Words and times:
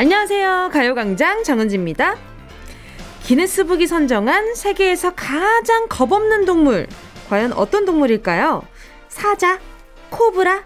안녕하세요. 0.00 0.70
가요광장 0.72 1.42
정은지입니다. 1.42 2.14
기네스북이 3.24 3.88
선정한 3.88 4.54
세계에서 4.54 5.16
가장 5.16 5.88
겁없는 5.88 6.44
동물. 6.44 6.86
과연 7.28 7.52
어떤 7.52 7.84
동물일까요? 7.84 8.62
사자, 9.08 9.58
코브라, 10.10 10.62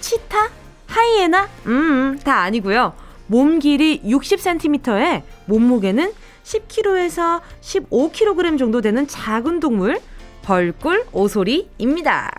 치타, 0.00 0.50
하이에나? 0.88 1.48
음, 1.66 2.18
다 2.24 2.40
아니고요. 2.40 2.94
몸 3.28 3.60
길이 3.60 4.02
60cm에 4.02 5.22
몸무게는 5.46 6.12
10kg에서 6.42 7.40
15kg 7.60 8.58
정도 8.58 8.80
되는 8.80 9.06
작은 9.06 9.60
동물, 9.60 10.00
벌꿀 10.42 11.06
오소리입니다. 11.12 12.32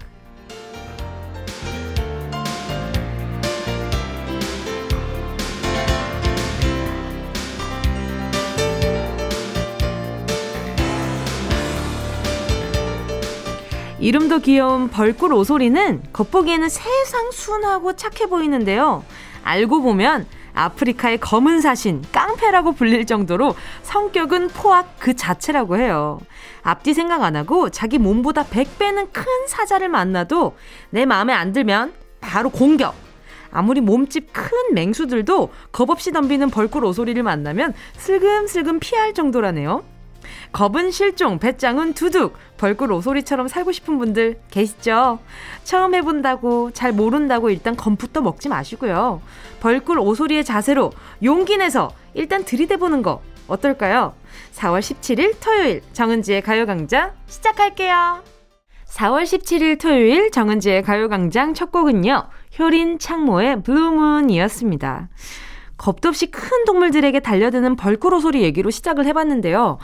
이름도 14.03 14.39
귀여운 14.39 14.89
벌꿀 14.89 15.31
오소리는 15.31 16.03
겉보기에는 16.11 16.67
세상 16.67 17.31
순하고 17.31 17.95
착해 17.95 18.25
보이는데요. 18.27 19.05
알고 19.45 19.81
보면 19.81 20.27
아프리카의 20.53 21.19
검은 21.21 21.61
사신, 21.61 22.03
깡패라고 22.11 22.73
불릴 22.73 23.05
정도로 23.05 23.55
성격은 23.83 24.49
포악 24.49 24.99
그 24.99 25.15
자체라고 25.15 25.77
해요. 25.77 26.19
앞뒤 26.63 26.93
생각 26.93 27.23
안 27.23 27.37
하고 27.37 27.69
자기 27.69 27.97
몸보다 27.97 28.43
100배는 28.43 29.13
큰 29.13 29.23
사자를 29.47 29.87
만나도 29.87 30.57
내 30.89 31.05
마음에 31.05 31.31
안 31.31 31.53
들면 31.53 31.93
바로 32.19 32.49
공격. 32.49 32.95
아무리 33.51 33.79
몸집 33.79 34.33
큰 34.33 34.73
맹수들도 34.73 35.49
겁없이 35.71 36.11
덤비는 36.11 36.49
벌꿀 36.49 36.83
오소리를 36.83 37.23
만나면 37.23 37.73
슬금슬금 37.95 38.81
피할 38.81 39.13
정도라네요. 39.13 39.92
겁은 40.51 40.91
실종, 40.91 41.39
배짱은 41.39 41.93
두둑, 41.93 42.37
벌꿀 42.57 42.91
오소리처럼 42.91 43.47
살고 43.47 43.71
싶은 43.71 43.97
분들 43.97 44.39
계시죠? 44.51 45.19
처음 45.63 45.95
해본다고, 45.95 46.71
잘 46.71 46.91
모른다고 46.91 47.49
일단 47.49 47.75
검부터 47.75 48.21
먹지 48.21 48.49
마시고요. 48.49 49.21
벌꿀 49.59 49.99
오소리의 49.99 50.43
자세로 50.43 50.91
용기 51.23 51.57
내서 51.57 51.91
일단 52.13 52.43
들이대보는 52.45 53.01
거 53.01 53.21
어떨까요? 53.47 54.13
4월 54.53 54.79
17일 54.79 55.35
토요일 55.39 55.81
정은지의 55.93 56.41
가요광장 56.41 57.11
시작할게요. 57.27 58.23
4월 58.87 59.23
17일 59.23 59.79
토요일 59.79 60.29
정은지의 60.31 60.83
가요광장 60.83 61.53
첫 61.53 61.71
곡은요. 61.71 62.23
효린 62.59 62.99
창모의 62.99 63.63
블루문이었습니다. 63.63 65.09
겁도 65.77 66.09
없이 66.09 66.27
큰 66.27 66.65
동물들에게 66.65 67.19
달려드는 67.19 67.75
벌꿀 67.75 68.13
오소리 68.13 68.43
얘기로 68.43 68.69
시작을 68.69 69.05
해봤는데요. 69.07 69.79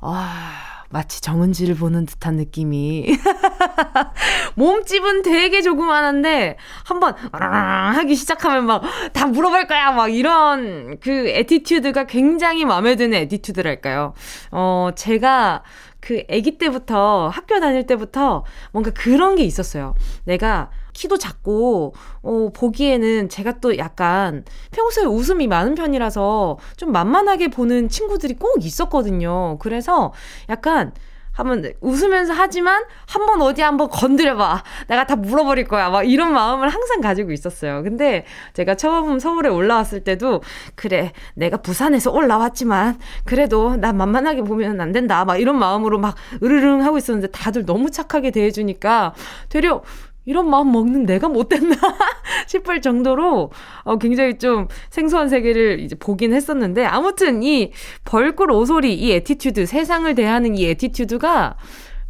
아, 0.00 0.84
마치 0.90 1.20
정은지를 1.20 1.74
보는 1.74 2.06
듯한 2.06 2.36
느낌이. 2.36 3.06
몸집은 4.54 5.22
되게 5.22 5.60
조그만한데, 5.60 6.56
한번, 6.84 7.14
하기 7.32 8.14
시작하면 8.14 8.66
막, 8.66 8.82
다 9.12 9.26
물어볼 9.26 9.66
거야! 9.66 9.90
막 9.92 10.08
이런, 10.08 10.98
그, 11.00 11.28
attitude가 11.28 12.04
굉장히 12.04 12.64
마음에 12.64 12.94
드는 12.96 13.18
attitude랄까요. 13.18 14.14
어, 14.52 14.90
제가, 14.94 15.62
그, 16.00 16.22
아기 16.30 16.58
때부터, 16.58 17.28
학교 17.28 17.58
다닐 17.60 17.86
때부터, 17.86 18.44
뭔가 18.72 18.90
그런 18.92 19.34
게 19.34 19.42
있었어요. 19.42 19.94
내가, 20.24 20.70
키도 20.98 21.16
작고, 21.16 21.94
어, 22.22 22.48
보기에는 22.52 23.28
제가 23.28 23.60
또 23.60 23.78
약간 23.78 24.44
평소에 24.72 25.04
웃음이 25.04 25.46
많은 25.46 25.76
편이라서 25.76 26.58
좀 26.76 26.90
만만하게 26.90 27.48
보는 27.48 27.88
친구들이 27.88 28.34
꼭 28.34 28.64
있었거든요. 28.64 29.58
그래서 29.60 30.12
약간, 30.48 30.92
하면 31.38 31.72
웃으면서 31.80 32.32
하지만 32.32 32.82
한번 33.06 33.40
어디 33.42 33.62
한번 33.62 33.88
건드려봐. 33.88 34.64
내가 34.88 35.06
다 35.06 35.14
물어버릴 35.14 35.68
거야. 35.68 35.88
막 35.88 36.02
이런 36.02 36.32
마음을 36.32 36.68
항상 36.68 37.00
가지고 37.00 37.30
있었어요. 37.30 37.84
근데 37.84 38.24
제가 38.54 38.74
처음 38.74 39.20
서울에 39.20 39.48
올라왔을 39.48 40.02
때도 40.02 40.42
그래 40.74 41.12
내가 41.34 41.58
부산에서 41.58 42.10
올라왔지만 42.10 42.98
그래도 43.24 43.76
나 43.76 43.92
만만하게 43.92 44.42
보면 44.42 44.80
안 44.80 44.90
된다. 44.90 45.24
막 45.24 45.36
이런 45.36 45.60
마음으로 45.60 46.00
막 46.00 46.16
으르릉 46.42 46.82
하고 46.82 46.98
있었는데 46.98 47.28
다들 47.28 47.64
너무 47.64 47.92
착하게 47.92 48.32
대해주니까 48.32 49.14
되려 49.48 49.82
이런 50.28 50.50
마음 50.50 50.72
먹는 50.72 51.06
내가 51.06 51.26
못됐나 51.26 51.74
싶을 52.46 52.82
정도로 52.82 53.50
어, 53.84 53.96
굉장히 53.96 54.36
좀 54.36 54.68
생소한 54.90 55.30
세계를 55.30 55.80
이제 55.80 55.96
보긴 55.96 56.34
했었는데 56.34 56.84
아무튼 56.84 57.42
이 57.42 57.72
벌꿀 58.04 58.50
오소리 58.52 58.92
이 58.92 59.10
attitude 59.12 59.64
세상을 59.64 60.14
대하는 60.14 60.54
이 60.54 60.66
attitude가 60.66 61.56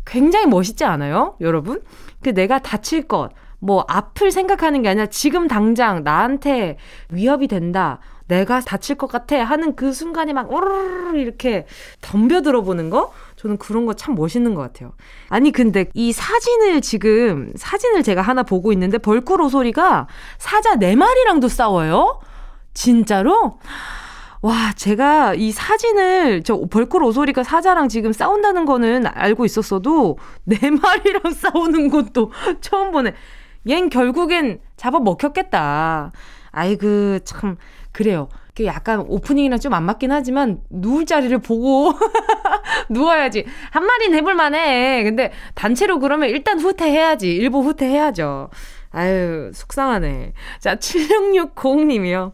굉장히 0.05 0.47
멋있지 0.47 0.83
않아요, 0.83 1.37
여러분? 1.41 1.81
그 2.21 2.35
내가 2.35 2.59
다칠 2.59 3.07
것, 3.07 3.31
뭐 3.61 3.85
앞을 3.87 4.33
생각하는 4.33 4.83
게 4.83 4.89
아니라 4.89 5.07
지금 5.07 5.47
당장 5.47 6.03
나한테 6.03 6.77
위협이 7.11 7.47
된다. 7.47 8.01
내가 8.27 8.61
다칠 8.61 8.97
것 8.97 9.07
같아 9.07 9.43
하는 9.45 9.77
그 9.77 9.93
순간에 9.93 10.33
막 10.33 10.53
오르르 10.53 11.17
이렇게 11.19 11.67
덤벼들어 12.03 12.63
보는 12.63 12.91
거 12.91 13.13
저는 13.39 13.57
그런 13.57 13.87
거 13.87 13.95
참 13.95 14.15
멋있는 14.15 14.55
것 14.55 14.61
같아요. 14.63 14.93
아니 15.29 15.51
근데 15.53 15.87
이 15.95 16.13
사진을 16.13 16.81
지금 16.81 17.53
사진을 17.57 18.03
제가 18.03 18.21
하나 18.21 18.43
보고 18.43 18.73
있는데 18.73 18.99
벌꾸로 18.99 19.49
소리가 19.49 20.09
사자 20.39 20.75
네 20.77 20.97
마리랑도 20.97 21.49
싸워요? 21.49 22.21
진짜로? 22.75 23.59
와, 24.41 24.73
제가 24.77 25.35
이 25.35 25.51
사진을 25.51 26.45
저 26.45 26.61
벌꿀 26.71 27.03
오소리가 27.03 27.43
사자랑 27.43 27.89
지금 27.89 28.13
싸운다는 28.13 28.67
거는 28.67 29.07
알고 29.07 29.45
있었어도 29.45 30.17
네 30.45 30.57
마리랑 30.71 31.23
싸우는 31.35 31.89
것도 31.91 32.31
처음 32.61 32.93
보네. 32.93 33.15
얜 33.67 33.91
결국엔 33.91 34.61
잡아 34.77 35.01
먹혔겠다. 35.01 36.13
아이고 36.53 37.19
참 37.25 37.57
그래요. 37.91 38.29
그 38.59 38.65
약간 38.65 38.99
오프닝이랑 39.07 39.61
좀 39.61 39.73
안 39.73 39.85
맞긴 39.85 40.11
하지만 40.11 40.61
누울 40.71 41.07
자리를 41.07 41.39
보고 41.39 41.93
누워야지. 42.91 43.45
한 43.71 43.85
마리는 43.87 44.19
해볼 44.19 44.35
만해. 44.35 45.05
근데 45.05 45.31
단체로 45.55 46.01
그러면 46.01 46.29
일단 46.31 46.59
후퇴해야지. 46.59 47.29
일부 47.31 47.61
후퇴해야죠. 47.61 48.51
아유, 48.91 49.51
속상하네. 49.55 50.33
자, 50.59 50.75
7660님이요. 50.77 52.33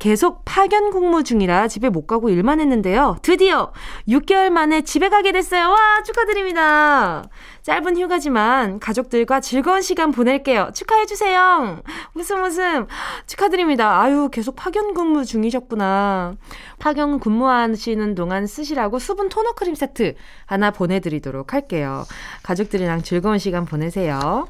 계속 0.00 0.44
파견 0.44 0.90
근무 0.90 1.22
중이라 1.22 1.68
집에 1.68 1.88
못 1.88 2.06
가고 2.06 2.28
일만 2.28 2.60
했는데요. 2.60 3.18
드디어 3.22 3.72
6개월 4.08 4.50
만에 4.50 4.82
집에 4.82 5.08
가게 5.08 5.32
됐어요. 5.32 5.70
와, 5.70 6.02
축하드립니다. 6.04 7.24
짧은 7.64 7.96
휴가지만 7.96 8.78
가족들과 8.78 9.40
즐거운 9.40 9.80
시간 9.80 10.10
보낼게요. 10.12 10.72
축하해주세요. 10.74 11.80
웃음 12.12 12.44
웃음. 12.44 12.86
축하드립니다. 13.26 14.02
아유, 14.02 14.28
계속 14.30 14.54
파견 14.54 14.92
근무 14.92 15.24
중이셨구나. 15.24 16.34
파견 16.78 17.18
근무하시는 17.18 18.14
동안 18.14 18.46
쓰시라고 18.46 18.98
수분 18.98 19.30
토너 19.30 19.52
크림 19.54 19.74
세트 19.74 20.14
하나 20.44 20.72
보내드리도록 20.72 21.54
할게요. 21.54 22.04
가족들이랑 22.42 23.02
즐거운 23.02 23.38
시간 23.38 23.64
보내세요. 23.64 24.46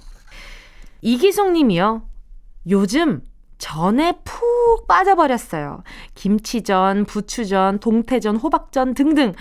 이기송 1.00 1.52
님이요. 1.52 2.02
요즘 2.68 3.22
전에 3.64 4.12
푹 4.24 4.86
빠져버렸어요. 4.86 5.82
김치전, 6.14 7.06
부추전, 7.06 7.78
동태전, 7.78 8.36
호박전 8.36 8.92
등등. 8.92 9.32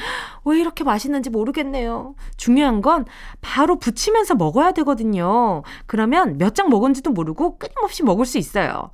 왜 0.45 0.59
이렇게 0.59 0.85
맛있는지 0.85 1.29
모르겠네요. 1.29 2.15
중요한 2.37 2.81
건 2.81 3.03
바로 3.41 3.77
부치면서 3.77 4.35
먹어야 4.35 4.71
되거든요. 4.71 5.63
그러면 5.87 6.37
몇 6.37 6.53
장 6.53 6.69
먹은지도 6.69 7.09
모르고 7.11 7.57
끊임없이 7.57 8.03
먹을 8.03 8.25
수 8.27 8.37
있어요. 8.37 8.91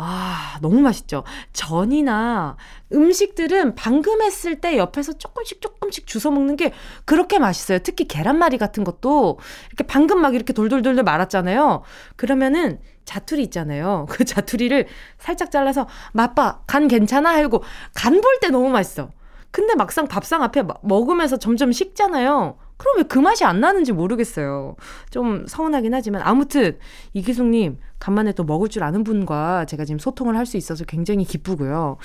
아, 0.00 0.58
너무 0.62 0.80
맛있죠. 0.80 1.24
전이나 1.52 2.56
음식들은 2.92 3.74
방금 3.74 4.22
했을 4.22 4.60
때 4.60 4.76
옆에서 4.78 5.14
조금씩 5.14 5.60
조금씩 5.60 6.06
주워 6.06 6.32
먹는 6.32 6.54
게 6.54 6.72
그렇게 7.04 7.40
맛있어요. 7.40 7.80
특히 7.80 8.06
계란말이 8.06 8.58
같은 8.58 8.84
것도 8.84 9.40
이렇게 9.66 9.82
방금 9.84 10.20
막 10.20 10.36
이렇게 10.36 10.52
돌돌돌돌 10.52 11.02
말았잖아요. 11.02 11.82
그러면은 12.14 12.78
자투리 13.06 13.42
있잖아요. 13.44 14.06
그 14.10 14.24
자투리를 14.24 14.86
살짝 15.18 15.50
잘라서 15.50 15.88
맛봐. 16.12 16.60
간 16.68 16.86
괜찮아? 16.86 17.30
하고 17.36 17.64
간 17.94 18.20
볼 18.20 18.38
때 18.40 18.50
너무 18.50 18.68
맛있어. 18.68 19.10
근데 19.50 19.74
막상 19.74 20.06
밥상 20.06 20.42
앞에 20.44 20.62
먹으면서 20.82 21.38
점점 21.38 21.72
식잖아요. 21.72 22.56
그럼 22.78 22.98
왜 22.98 23.02
그 23.08 23.18
맛이 23.18 23.44
안 23.44 23.60
나는지 23.60 23.92
모르겠어요. 23.92 24.76
좀 25.10 25.44
서운하긴 25.46 25.92
하지만 25.94 26.22
아무튼 26.24 26.78
이기숙님 27.12 27.78
간만에 27.98 28.32
또 28.32 28.44
먹을 28.44 28.68
줄 28.68 28.84
아는 28.84 29.02
분과 29.04 29.64
제가 29.66 29.84
지금 29.84 29.98
소통을 29.98 30.36
할 30.36 30.46
수 30.46 30.56
있어서 30.56 30.84
굉장히 30.84 31.24
기쁘고요. 31.24 31.98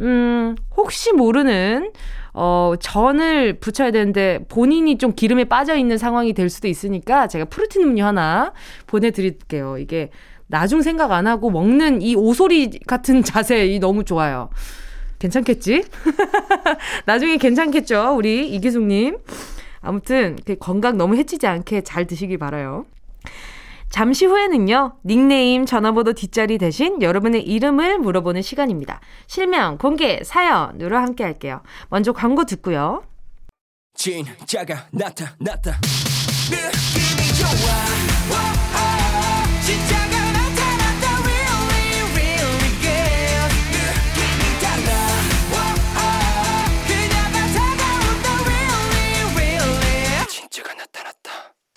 음 0.00 0.54
혹시 0.76 1.12
모르는 1.12 1.90
어 2.32 2.74
전을 2.80 3.58
부쳐야 3.58 3.90
되는데 3.90 4.38
본인이 4.48 4.96
좀 4.98 5.12
기름에 5.14 5.44
빠져 5.44 5.76
있는 5.76 5.98
상황이 5.98 6.32
될 6.32 6.48
수도 6.48 6.68
있으니까 6.68 7.26
제가 7.26 7.46
프로틴 7.46 7.82
음료 7.82 8.04
하나 8.04 8.52
보내드릴게요. 8.86 9.78
이게 9.78 10.10
나중 10.46 10.82
생각 10.82 11.10
안 11.12 11.26
하고 11.26 11.50
먹는 11.50 12.02
이 12.02 12.14
오소리 12.14 12.80
같은 12.86 13.22
자세 13.24 13.66
이 13.66 13.78
너무 13.80 14.04
좋아요. 14.04 14.50
괜찮겠지? 15.18 15.84
나중에 17.06 17.36
괜찮겠죠? 17.36 18.14
우리 18.16 18.48
이기숙님. 18.54 19.18
아무튼 19.80 20.38
그 20.44 20.56
건강 20.56 20.96
너무 20.96 21.16
해치지 21.16 21.46
않게 21.46 21.82
잘 21.82 22.06
드시길 22.06 22.38
바라요. 22.38 22.86
잠시 23.88 24.24
후에는요, 24.24 24.98
닉네임, 25.04 25.66
전화번호 25.66 26.12
뒷자리 26.12 26.58
대신 26.58 27.02
여러분의 27.02 27.42
이름을 27.42 27.98
물어보는 27.98 28.40
시간입니다. 28.40 29.00
실명, 29.26 29.78
공개, 29.78 30.22
사연으로 30.22 30.96
함께 30.96 31.24
할게요. 31.24 31.60
먼저 31.88 32.12
광고 32.12 32.44
듣고요. 32.44 33.02
진짜가 33.94 34.86
나타났다. 34.92 35.80
느낌이 36.50 37.34
좋아. 37.34 37.89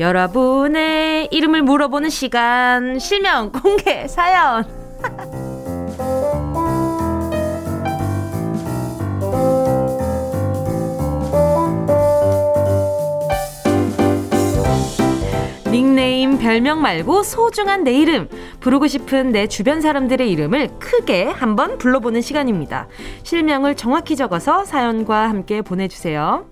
여러분의 0.00 1.28
이름을 1.30 1.62
물어보는 1.62 2.08
시간, 2.08 2.98
실명 2.98 3.52
공개 3.52 4.08
사연. 4.08 4.64
닉네임, 15.70 16.38
별명 16.38 16.80
말고 16.80 17.22
소중한 17.22 17.84
내 17.84 17.92
이름, 17.92 18.28
부르고 18.60 18.86
싶은 18.86 19.32
내 19.32 19.46
주변 19.46 19.82
사람들의 19.82 20.30
이름을 20.30 20.78
크게 20.78 21.26
한번 21.26 21.76
불러보는 21.76 22.22
시간입니다. 22.22 22.88
실명을 23.22 23.76
정확히 23.76 24.16
적어서 24.16 24.64
사연과 24.64 25.28
함께 25.28 25.60
보내주세요. 25.60 26.49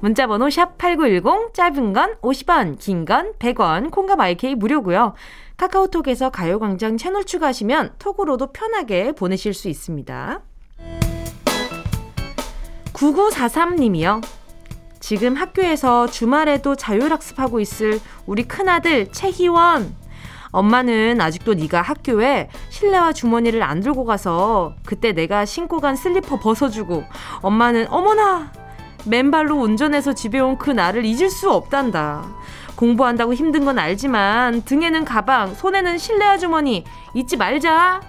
문자 0.00 0.26
번호 0.26 0.46
샵8910 0.46 1.54
짧은 1.54 1.92
건 1.92 2.16
50원, 2.20 2.78
긴 2.78 3.04
건 3.04 3.32
100원, 3.38 3.90
콩과 3.90 4.16
마이케이 4.16 4.54
무료고요. 4.54 5.14
카카오톡에서 5.56 6.30
가요광장 6.30 6.96
채널 6.96 7.24
추가하시면 7.24 7.94
톡으로도 7.98 8.52
편하게 8.52 9.12
보내실 9.12 9.54
수 9.54 9.68
있습니다. 9.68 10.40
9943님이요. 12.92 14.22
지금 15.00 15.34
학교에서 15.34 16.06
주말에도 16.06 16.74
자율학습하고 16.74 17.60
있을 17.60 18.00
우리 18.26 18.42
큰아들 18.44 19.12
최희원. 19.12 19.94
엄마는 20.50 21.20
아직도 21.20 21.54
네가 21.54 21.82
학교에 21.82 22.48
실내화 22.70 23.12
주머니를 23.12 23.62
안 23.62 23.80
들고 23.80 24.04
가서 24.04 24.74
그때 24.86 25.12
내가 25.12 25.44
신고 25.44 25.80
간 25.80 25.96
슬리퍼 25.96 26.38
벗어주고 26.38 27.04
엄마는 27.42 27.88
어머나 27.90 28.52
맨발로 29.06 29.56
운전해서 29.56 30.12
집에 30.14 30.40
온 30.40 30.56
그 30.58 30.70
나를 30.70 31.04
잊을 31.04 31.30
수 31.30 31.50
없단다. 31.50 32.24
공부한다고 32.76 33.34
힘든 33.34 33.64
건 33.64 33.78
알지만 33.78 34.62
등에는 34.62 35.04
가방, 35.04 35.54
손에는 35.54 35.98
실내화 35.98 36.38
주머니 36.38 36.84
잊지 37.14 37.36
말자. 37.36 38.00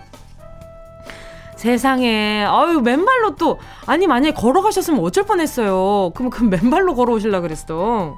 세상에, 1.55 2.45
아유, 2.47 2.81
맨발로 2.81 3.35
또, 3.35 3.59
아니, 3.85 4.07
만약에 4.07 4.33
걸어가셨으면 4.33 4.99
어쩔 5.01 5.25
뻔했어요. 5.25 6.11
그럼 6.15 6.29
그 6.29 6.43
맨발로 6.43 6.95
걸어오실라 6.95 7.41
그랬어. 7.41 8.17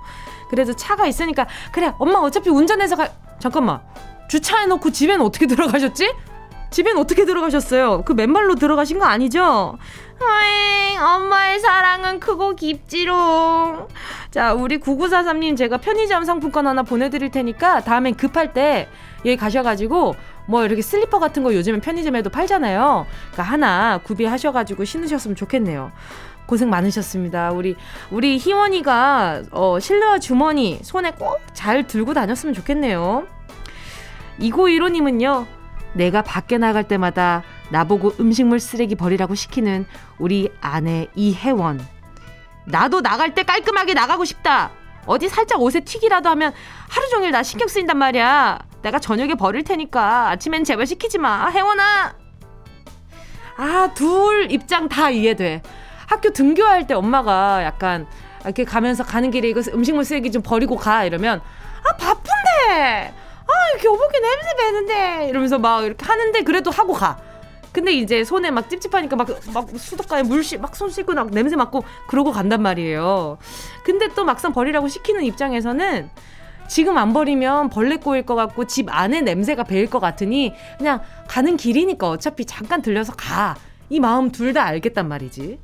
그래도 0.50 0.74
차가 0.76 1.08
있으니까, 1.08 1.48
그래, 1.72 1.94
엄마 2.00 2.20
어차피 2.20 2.50
운전해서 2.50 2.96
가, 2.96 3.10
잠깐만. 3.40 3.80
주차해놓고 4.28 4.92
집엔 4.92 5.22
어떻게 5.22 5.46
들어가셨지? 5.48 6.14
집엔 6.72 6.98
어떻게 6.98 7.26
들어가셨어요? 7.26 8.04
그 8.04 8.14
맨발로 8.14 8.56
들어가신 8.56 9.00
거 9.00 9.06
아니죠? 9.06 9.78
어잉, 10.22 11.02
엄마의 11.02 11.60
사랑은 11.60 12.20
크고 12.20 12.56
깊지롱. 12.56 13.88
자, 14.32 14.54
우리 14.54 14.80
9943님 14.80 15.58
제가 15.58 15.78
편의점 15.78 16.26
상품권 16.26 16.68
하나 16.68 16.84
보내드릴 16.84 17.32
테니까 17.32 17.82
다음엔 17.82 18.16
급할 18.16 18.54
때 18.54 18.88
여기 19.26 19.36
가셔가지고 19.38 20.16
뭐 20.48 20.66
이렇게 20.66 20.82
슬리퍼 20.82 21.20
같은 21.20 21.44
거 21.44 21.54
요즘엔 21.54 21.82
편의점에도 21.82 22.30
팔잖아요. 22.30 23.06
그러니까 23.32 23.44
하나 23.44 24.00
구비하셔가지고 24.04 24.84
신으셨으면 24.86 25.36
좋겠네요. 25.36 25.92
고생 26.46 26.70
많으셨습니다. 26.70 27.52
우리 27.52 27.76
우리 28.10 28.38
희원이가 28.38 29.44
어, 29.52 29.80
실내화 29.80 30.20
주머니 30.20 30.80
손에 30.84 31.12
꼭 31.12 31.40
잘 31.54 31.86
들고 31.86 32.14
다녔으면 32.14 32.54
좋겠네요. 32.54 33.28
2915님은요. 34.40 35.46
내가 35.94 36.22
밖에 36.22 36.58
나갈 36.58 36.88
때마다 36.88 37.44
나보고 37.70 38.14
음식물 38.20 38.60
쓰레기 38.60 38.96
버리라고 38.96 39.36
시키는 39.36 39.86
우리 40.18 40.52
아내 40.62 41.08
이혜원. 41.16 41.86
나도 42.66 43.02
나갈 43.02 43.34
때 43.34 43.44
깔끔하게 43.44 43.94
나가고 43.94 44.26
싶다. 44.26 44.72
어디 45.06 45.28
살짝 45.28 45.62
옷에 45.62 45.80
튀기라도 45.80 46.30
하면 46.30 46.54
하루 46.88 47.10
종일 47.10 47.32
나 47.32 47.42
신경 47.42 47.68
쓰인단 47.68 47.98
말이야. 47.98 48.60
내가 48.82 49.00
저녁에 49.00 49.34
버릴 49.36 49.64
테니까 49.64 50.30
아침엔 50.30 50.64
제발 50.64 50.86
시키지 50.86 51.18
마. 51.18 51.50
혜원아. 51.50 52.16
아, 53.58 53.92
둘 53.94 54.52
입장 54.52 54.88
다 54.88 55.10
이해돼. 55.10 55.62
학교 56.06 56.32
등교할 56.32 56.88
때 56.88 56.94
엄마가 56.94 57.64
약간 57.64 58.08
이렇게 58.44 58.64
가면서 58.64 59.04
가는 59.04 59.32
길에 59.32 59.50
이거 59.50 59.62
음식물 59.74 60.06
쓰레기 60.06 60.32
좀 60.32 60.42
버리고 60.42 60.76
가 60.76 61.04
이러면 61.04 61.42
아 61.84 61.96
바쁜데 61.98 63.14
아 63.50 63.78
교복에 63.82 64.20
냄새 64.20 64.56
배는데 64.58 65.30
이러면서 65.30 65.60
막 65.60 65.84
이렇게 65.84 66.06
하는데 66.06 66.42
그래도 66.44 66.72
하고 66.72 66.94
가. 66.94 67.18
근데 67.72 67.92
이제 67.94 68.24
손에 68.24 68.50
막 68.50 68.68
찝찝하니까 68.70 69.16
막, 69.16 69.28
막 69.54 69.70
수도가에 69.78 70.24
물씨 70.24 70.58
막손 70.58 70.90
씻고 70.90 71.14
막 71.14 71.30
냄새 71.30 71.56
맡고 71.56 71.84
그러고 72.08 72.32
간단 72.32 72.62
말이에요. 72.64 73.38
근데 73.84 74.08
또 74.16 74.26
막상 74.26 74.52
버리라고 74.54 74.88
시키는 74.88 75.24
입장에서는 75.24 76.10
지금 76.68 76.98
안 76.98 77.14
버리면 77.14 77.70
벌레 77.70 77.98
꼬일 77.98 78.26
것 78.26 78.36
같고 78.36 78.66
집 78.66 78.88
안에 78.90 79.22
냄새가 79.22 79.64
배일 79.64 79.90
것 79.90 80.00
같으니 80.00 80.54
그냥 80.78 81.02
가는 81.28 81.58
길이니까 81.58 82.10
어차피 82.10 82.46
잠깐 82.46 82.82
들려서 82.82 83.14
가. 83.14 83.56
이 83.90 84.00
마음 84.00 84.32
둘 84.32 84.54
다 84.54 84.64
알겠단 84.66 85.08
말이지. 85.08 85.60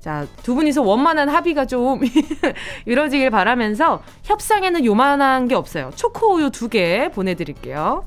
자, 0.00 0.26
두 0.42 0.54
분이서 0.54 0.82
원만한 0.82 1.28
합의가 1.28 1.66
좀 1.66 2.00
이루어지길 2.86 3.30
바라면서 3.30 4.02
협상에는 4.22 4.84
요만한 4.84 5.48
게 5.48 5.54
없어요. 5.54 5.90
초코우유 5.96 6.50
두 6.50 6.68
개 6.68 7.10
보내드릴게요. 7.12 8.04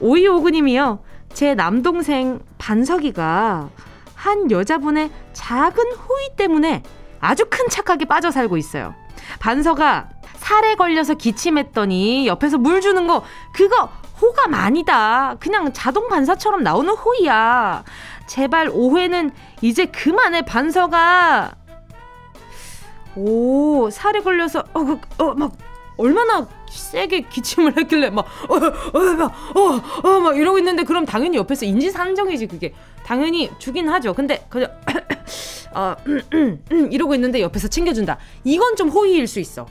오이오구님이요. 0.00 0.98
제 1.32 1.54
남동생 1.54 2.40
반석이가 2.58 3.68
한 4.14 4.50
여자분의 4.50 5.10
작은 5.32 5.92
호의 5.94 6.30
때문에 6.36 6.82
아주 7.20 7.44
큰 7.48 7.68
착각에 7.68 8.04
빠져 8.06 8.30
살고 8.30 8.56
있어요. 8.56 8.94
반석아, 9.40 10.08
살에 10.36 10.74
걸려서 10.74 11.14
기침했더니 11.14 12.26
옆에서 12.26 12.58
물 12.58 12.80
주는 12.80 13.06
거, 13.06 13.22
그거 13.54 13.90
호감 14.20 14.54
아니다. 14.54 15.36
그냥 15.40 15.72
자동 15.72 16.08
반사처럼 16.08 16.62
나오는 16.62 16.92
호의야. 16.94 17.84
제발 18.26 18.70
오해는 18.72 19.30
이제 19.60 19.86
그만해, 19.86 20.42
반석아. 20.42 21.54
오, 23.16 23.88
살에 23.90 24.20
걸려서, 24.20 24.64
어, 24.72 24.84
그, 24.84 24.98
어, 25.18 25.34
막, 25.34 25.52
얼마나 25.96 26.48
세게 26.68 27.28
기침을 27.28 27.76
했길래 27.76 28.10
막, 28.10 28.26
어, 28.48 28.56
어, 28.56 29.14
막, 29.16 29.32
어, 29.56 30.08
어, 30.08 30.20
막 30.20 30.36
이러고 30.36 30.58
있는데 30.58 30.82
그럼 30.82 31.04
당연히 31.04 31.36
옆에서 31.36 31.66
인지산정이지, 31.66 32.48
그게. 32.48 32.74
당연히 33.04 33.50
주긴 33.58 33.88
하죠. 33.88 34.12
근데, 34.14 34.44
그냥, 34.48 34.70
어, 35.74 35.94
음, 36.06 36.20
음, 36.32 36.64
음, 36.72 36.92
이러고 36.92 37.14
있는데 37.14 37.40
옆에서 37.40 37.68
챙겨준다. 37.68 38.18
이건 38.44 38.76
좀 38.76 38.88
호의일 38.88 39.26
수 39.26 39.38
있어. 39.40 39.66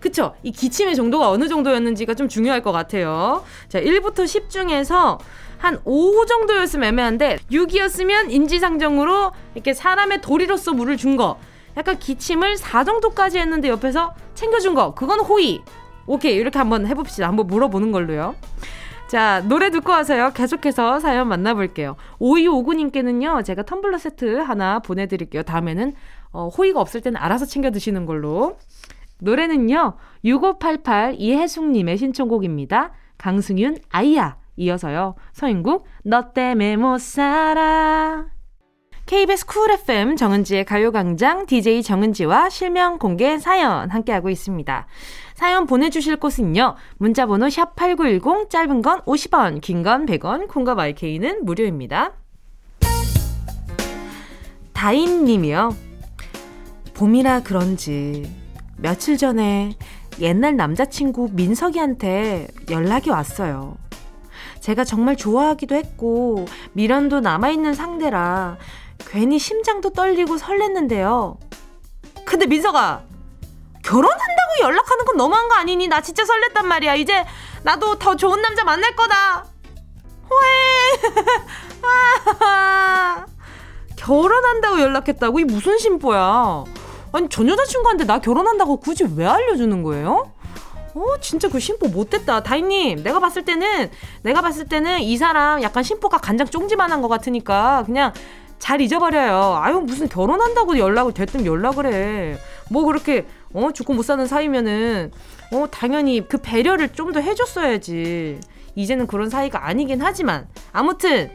그쵸? 0.00 0.34
이 0.42 0.50
기침의 0.50 0.96
정도가 0.96 1.30
어느 1.30 1.48
정도였는지가 1.48 2.14
좀 2.14 2.28
중요할 2.28 2.60
것 2.60 2.72
같아요. 2.72 3.44
자, 3.68 3.80
1부터 3.80 4.26
10 4.26 4.50
중에서 4.50 5.18
한 5.62 5.78
5 5.84 6.26
정도였으면 6.26 6.88
애매한데 6.88 7.38
6이었으면 7.52 8.32
인지상정으로 8.32 9.30
이렇게 9.54 9.72
사람의 9.72 10.20
도리로서 10.20 10.72
물을 10.72 10.96
준 10.96 11.16
거. 11.16 11.38
약간 11.76 11.98
기침을 11.98 12.56
4 12.56 12.82
정도까지 12.82 13.38
했는데 13.38 13.68
옆에서 13.68 14.12
챙겨준 14.34 14.74
거. 14.74 14.92
그건 14.94 15.20
호의. 15.20 15.60
오케이. 16.06 16.34
이렇게 16.34 16.58
한번 16.58 16.86
해봅시다. 16.86 17.28
한번 17.28 17.46
물어보는 17.46 17.92
걸로요. 17.92 18.34
자, 19.06 19.44
노래 19.46 19.70
듣고 19.70 19.92
와서요. 19.92 20.32
계속해서 20.34 20.98
사연 20.98 21.28
만나볼게요. 21.28 21.94
5259님께는요, 22.18 23.44
제가 23.44 23.62
텀블러 23.62 23.98
세트 23.98 24.38
하나 24.38 24.80
보내드릴게요. 24.80 25.42
다음에는, 25.42 25.92
어, 26.32 26.48
호의가 26.48 26.80
없을 26.80 27.02
때는 27.02 27.20
알아서 27.20 27.44
챙겨 27.44 27.70
드시는 27.70 28.06
걸로. 28.06 28.56
노래는요, 29.20 29.96
6588 30.24 31.16
이혜숙님의 31.18 31.98
신청곡입니다. 31.98 32.92
강승윤, 33.18 33.76
아이야. 33.90 34.41
이어서요, 34.56 35.14
서인국, 35.32 35.86
너 36.04 36.32
때문에 36.32 36.76
못 36.76 37.00
살아. 37.00 38.26
KBS 39.06 39.46
쿨 39.46 39.70
FM 39.72 40.16
정은지의 40.16 40.64
가요광장 40.64 41.46
DJ 41.46 41.82
정은지와 41.82 42.48
실명 42.50 42.98
공개 42.98 43.36
사연 43.38 43.90
함께하고 43.90 44.30
있습니다. 44.30 44.86
사연 45.34 45.66
보내주실 45.66 46.16
곳은요. 46.16 46.76
문자번호 46.98 47.46
샵8910 47.48 48.48
짧은 48.48 48.80
건 48.82 49.00
50원, 49.02 49.60
긴 49.60 49.82
건 49.82 50.06
100원, 50.06 50.46
콩과 50.48 50.76
마이케이는 50.76 51.44
무료입니다. 51.44 52.12
다인님이요. 54.72 55.74
봄이라 56.94 57.42
그런지 57.42 58.30
며칠 58.76 59.16
전에 59.16 59.72
옛날 60.20 60.56
남자친구 60.56 61.30
민석이한테 61.32 62.46
연락이 62.70 63.10
왔어요. 63.10 63.76
제가 64.62 64.84
정말 64.84 65.16
좋아하기도 65.16 65.74
했고 65.74 66.46
미련도 66.72 67.20
남아있는 67.20 67.74
상대라 67.74 68.56
괜히 68.98 69.38
심장도 69.38 69.90
떨리고 69.90 70.36
설렜는데요. 70.36 71.36
근데 72.24 72.46
민석아, 72.46 73.02
결혼한다고 73.84 74.52
연락하는 74.62 75.04
건 75.04 75.16
너무한 75.16 75.48
거 75.48 75.56
아니니? 75.56 75.88
나 75.88 76.00
진짜 76.00 76.22
설렜단 76.22 76.64
말이야. 76.64 76.94
이제 76.94 77.24
나도 77.64 77.98
더 77.98 78.14
좋은 78.14 78.40
남자 78.40 78.62
만날 78.62 78.94
거다. 78.94 79.44
호해. 80.30 80.46
결혼한다고 83.96 84.80
연락했다고? 84.80 85.40
이 85.40 85.44
무슨 85.44 85.76
심보야? 85.78 86.64
아니 87.12 87.28
전 87.28 87.48
여자친구한테 87.48 88.04
나 88.04 88.20
결혼한다고 88.20 88.76
굳이 88.76 89.04
왜 89.16 89.26
알려주는 89.26 89.82
거예요? 89.82 90.31
어 90.94 91.18
진짜 91.20 91.48
그 91.48 91.58
심보 91.58 91.88
못됐다. 91.88 92.42
다희님 92.42 93.02
내가 93.02 93.18
봤을 93.20 93.44
때는 93.44 93.90
내가 94.22 94.40
봤을 94.42 94.66
때는 94.66 95.00
이 95.00 95.16
사람 95.16 95.62
약간 95.62 95.82
심보가 95.82 96.18
간장 96.18 96.46
쫑지만한 96.48 97.00
것 97.02 97.08
같으니까 97.08 97.82
그냥 97.86 98.12
잘 98.58 98.80
잊어버려요. 98.80 99.58
아유 99.60 99.80
무슨 99.80 100.08
결혼한다고 100.08 100.78
연락을 100.78 101.12
됐든 101.14 101.46
연락을 101.46 101.86
해 101.92 102.38
뭐 102.70 102.84
그렇게 102.86 103.26
어 103.52 103.70
죽고 103.72 103.92
못 103.92 104.02
사는 104.02 104.24
사이면은 104.26 105.10
어 105.52 105.66
당연히 105.70 106.26
그 106.26 106.38
배려를 106.38 106.88
좀 106.90 107.12
더 107.12 107.20
해줬어야지. 107.20 108.40
이제는 108.74 109.06
그런 109.06 109.28
사이가 109.28 109.66
아니긴 109.66 110.00
하지만. 110.00 110.46
아무튼 110.72 111.30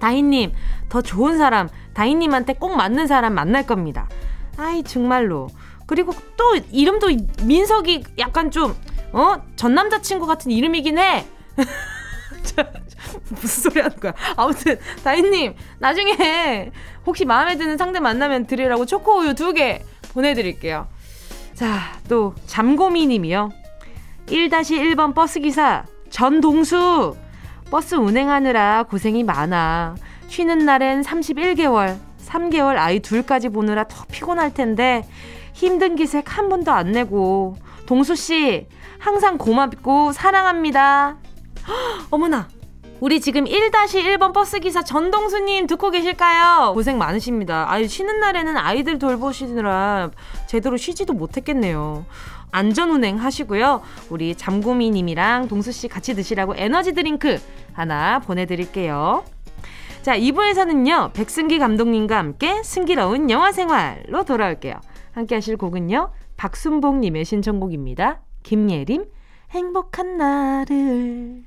다희님 0.00 0.52
더 0.88 1.00
좋은 1.02 1.38
사람 1.38 1.68
다희님한테 1.94 2.54
꼭 2.54 2.74
맞는 2.74 3.06
사람 3.06 3.34
만날 3.34 3.64
겁니다. 3.64 4.08
아이 4.56 4.82
정말로 4.82 5.46
그리고 5.86 6.12
또 6.36 6.56
이름도 6.72 7.08
민석이 7.42 8.04
약간 8.18 8.50
좀 8.50 8.74
어? 9.12 9.36
전 9.56 9.74
남자친구 9.74 10.26
같은 10.26 10.50
이름이긴 10.50 10.98
해. 10.98 11.24
무슨 13.30 13.70
소리 13.70 13.80
하는 13.80 13.96
거야? 13.98 14.12
아무튼 14.36 14.78
다희님 15.04 15.54
나중에 15.78 16.70
혹시 17.06 17.24
마음에 17.24 17.56
드는 17.56 17.76
상대 17.76 18.00
만나면 18.00 18.46
드리라고 18.46 18.86
초코우유 18.86 19.34
두 19.34 19.52
개 19.52 19.82
보내드릴게요. 20.12 20.88
자, 21.54 21.98
또 22.08 22.34
잠고미님이요. 22.46 23.50
1-1번 24.26 25.14
버스기사 25.14 25.84
전동수 26.10 27.16
버스 27.70 27.94
운행하느라 27.94 28.84
고생이 28.84 29.24
많아. 29.24 29.94
쉬는 30.28 30.64
날엔 30.64 31.02
31개월, 31.02 31.98
3개월 32.26 32.76
아이 32.76 33.00
둘까지 33.00 33.48
보느라 33.50 33.84
더 33.84 34.04
피곤할 34.10 34.52
텐데 34.54 35.06
힘든 35.56 35.96
기색 35.96 36.36
한 36.36 36.50
번도 36.50 36.70
안 36.70 36.92
내고 36.92 37.56
동수 37.86 38.14
씨 38.14 38.66
항상 38.98 39.38
고맙고 39.38 40.12
사랑합니다. 40.12 41.16
헉, 41.66 42.06
어머나. 42.10 42.48
우리 43.00 43.22
지금 43.22 43.44
1-1번 43.44 44.34
버스기사 44.34 44.84
전동수님 44.84 45.66
듣고 45.66 45.90
계실까요? 45.90 46.74
고생 46.74 46.98
많으십니다. 46.98 47.70
아유, 47.70 47.88
쉬는 47.88 48.20
날에는 48.20 48.54
아이들 48.58 48.98
돌보시느라 48.98 50.10
제대로 50.46 50.76
쉬지도 50.76 51.14
못했겠네요. 51.14 52.04
안전운행 52.52 53.16
하시고요. 53.16 53.80
우리 54.10 54.34
잠구미님이랑 54.34 55.48
동수씨 55.48 55.88
같이 55.88 56.14
드시라고 56.14 56.52
에너지 56.56 56.92
드링크 56.92 57.40
하나 57.72 58.18
보내드릴게요. 58.18 59.24
자, 60.02 60.18
2부에서는요, 60.18 61.14
백승기 61.14 61.58
감독님과 61.58 62.16
함께 62.18 62.62
승기로운 62.62 63.30
영화 63.30 63.52
생활로 63.52 64.24
돌아올게요. 64.24 64.74
함께 65.16 65.34
하실 65.34 65.56
곡은요, 65.56 66.12
박순봉님의 66.36 67.24
신청곡입니다. 67.24 68.20
김예림, 68.42 69.06
행복한 69.50 70.18
날을. 70.18 71.44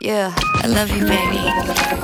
Yeah, 0.00 0.34
I 0.62 0.66
love 0.66 0.90
you, 0.90 1.06
baby. 1.06 1.38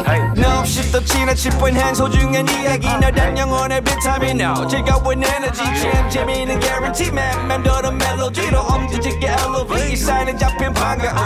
Hey. 0.07 0.21
No, 0.37 0.61
없이 0.61 0.90
또 0.93 1.02
지나 1.05 1.35
칠 1.35 1.50
뻔한 1.59 1.95
소중한 1.95 2.49
이야기. 2.49 2.87
너란 2.87 3.37
영혼의 3.37 3.83
비타민 3.83 4.40
O 4.40 4.67
즐거운 4.67 5.23
에너지 5.23 5.62
참 5.62 6.09
재미있는 6.09 6.61
guarantee. 6.61 7.11
man 7.12 7.47
맘대로 7.47 7.90
멜로디로 7.93 8.61
엄지짓게 8.61 9.26
elevate 9.26 9.97
사인에 9.97 10.37
잡힌 10.37 10.73
반가움. 10.73 11.17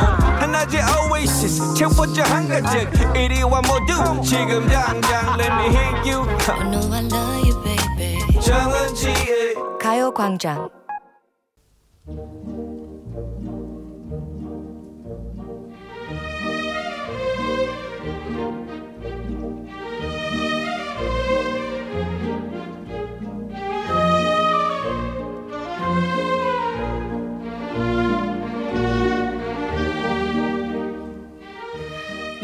하나의 0.41 0.83
oasis. 1.11 1.75
채워져 1.75 2.23
한가득 2.25 3.17
이리와 3.17 3.63
모두 3.63 4.23
지금 4.23 4.67
당장 4.69 5.39
let 5.39 5.53
me 5.53 5.67
hit 5.69 6.11
you. 6.11 6.27
I 6.49 6.69
know 6.69 6.93
I 6.93 7.03
love 7.05 7.49
you, 7.49 7.63
baby. 7.63 8.41
정은지의 8.41 9.55
가요광장 9.81 10.69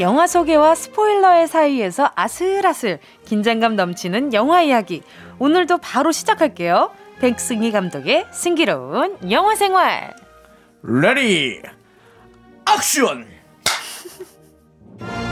영화 0.01 0.27
소개와 0.27 0.75
스포일러의 0.75 1.47
사이에서 1.47 2.11
아슬아슬 2.17 2.99
긴장감 3.27 3.77
넘치는 3.77 4.33
영화 4.33 4.63
이야기. 4.63 5.03
오늘도 5.39 5.79
바로 5.79 6.11
시작할게요. 6.11 6.91
백승기 7.21 7.71
감독의 7.71 8.27
승기로운 8.33 9.31
영화 9.31 9.55
생활. 9.55 10.15
Ready 10.83 11.61
action! 12.75 13.29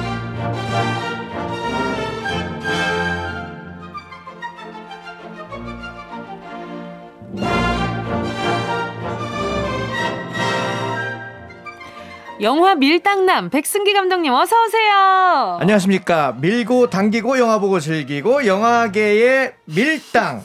영화 12.40 12.74
밀당남 12.76 13.50
백승기 13.50 13.92
감독님 13.92 14.32
어서 14.32 14.54
오세요. 14.64 15.58
안녕하십니까. 15.60 16.36
밀고 16.40 16.88
당기고 16.88 17.38
영화 17.38 17.58
보고 17.58 17.80
즐기고 17.80 18.46
영화계의 18.46 19.54
밀당. 19.64 20.44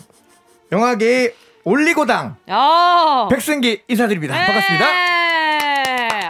영화계의 0.72 1.36
올리고당. 1.64 2.36
어. 2.50 3.28
백승기 3.30 3.84
인사드립니다. 3.88 4.34
네. 4.40 4.46
반갑습니다. 4.48 4.86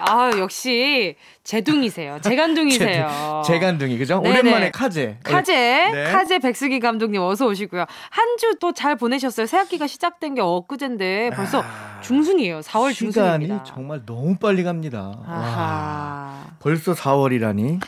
아 0.05 0.31
역시 0.37 1.15
제둥이세요. 1.43 2.19
재간둥이세요. 2.21 3.41
재간둥이 3.45 3.97
그죠? 3.97 4.21
네네. 4.21 4.39
오랜만에 4.39 4.71
카제. 4.71 5.17
카제. 5.23 5.53
네. 5.91 6.03
카제 6.11 6.39
백수기 6.39 6.79
감독님 6.79 7.21
어서 7.21 7.45
오시고요. 7.47 7.85
한 8.09 8.37
주 8.37 8.57
또 8.59 8.71
잘 8.73 8.95
보내셨어요. 8.95 9.45
새학기가 9.45 9.87
시작된 9.87 10.35
게 10.35 10.41
엊그젠데 10.41 11.31
벌써 11.35 11.61
아, 11.61 11.99
중순이에요. 12.01 12.61
4월 12.61 12.93
중순입니다. 12.93 13.55
시간이 13.55 13.59
정말 13.65 14.01
너무 14.05 14.37
빨리 14.37 14.63
갑니다. 14.63 15.11
와, 15.27 16.45
벌써 16.59 16.93
4월이라니. 16.93 17.81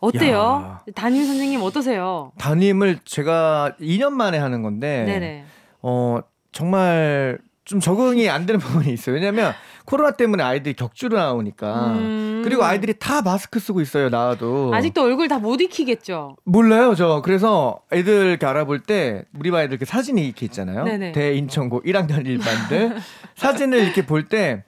어때요? 0.00 0.80
야. 0.88 0.92
담임 0.94 1.24
선생님 1.26 1.62
어떠세요? 1.62 2.32
담임을 2.38 2.98
제가 3.04 3.74
2년 3.80 4.10
만에 4.12 4.38
하는 4.38 4.62
건데 4.62 5.04
네네. 5.06 5.44
어 5.82 6.18
정말 6.50 7.38
좀 7.64 7.78
적응이 7.80 8.28
안 8.28 8.44
되는 8.46 8.58
부분이 8.60 8.92
있어요. 8.92 9.14
왜냐면 9.14 9.52
코로나 9.84 10.10
때문에 10.12 10.42
아이들이 10.42 10.74
격주로 10.74 11.16
나오니까. 11.16 11.86
음. 11.92 12.40
그리고 12.44 12.64
아이들이 12.64 12.94
다 12.98 13.22
마스크 13.22 13.60
쓰고 13.60 13.80
있어요, 13.80 14.08
나와도. 14.08 14.72
아직도 14.74 15.02
얼굴 15.02 15.28
다 15.28 15.38
못 15.38 15.60
익히겠죠? 15.60 16.36
몰라요, 16.44 16.94
저. 16.96 17.20
그래서 17.24 17.80
애들 17.92 18.26
이렇게 18.30 18.46
알아볼 18.46 18.80
때, 18.80 19.24
우리 19.38 19.50
반 19.50 19.60
애들 19.62 19.72
이렇게 19.72 19.84
사진이 19.84 20.24
이렇게 20.24 20.46
있잖아요. 20.46 20.84
네네. 20.84 21.12
대인천고 21.12 21.82
1학년 21.82 22.26
일반들. 22.26 22.96
사진을 23.36 23.78
이렇게 23.84 24.06
볼 24.06 24.28
때, 24.28 24.64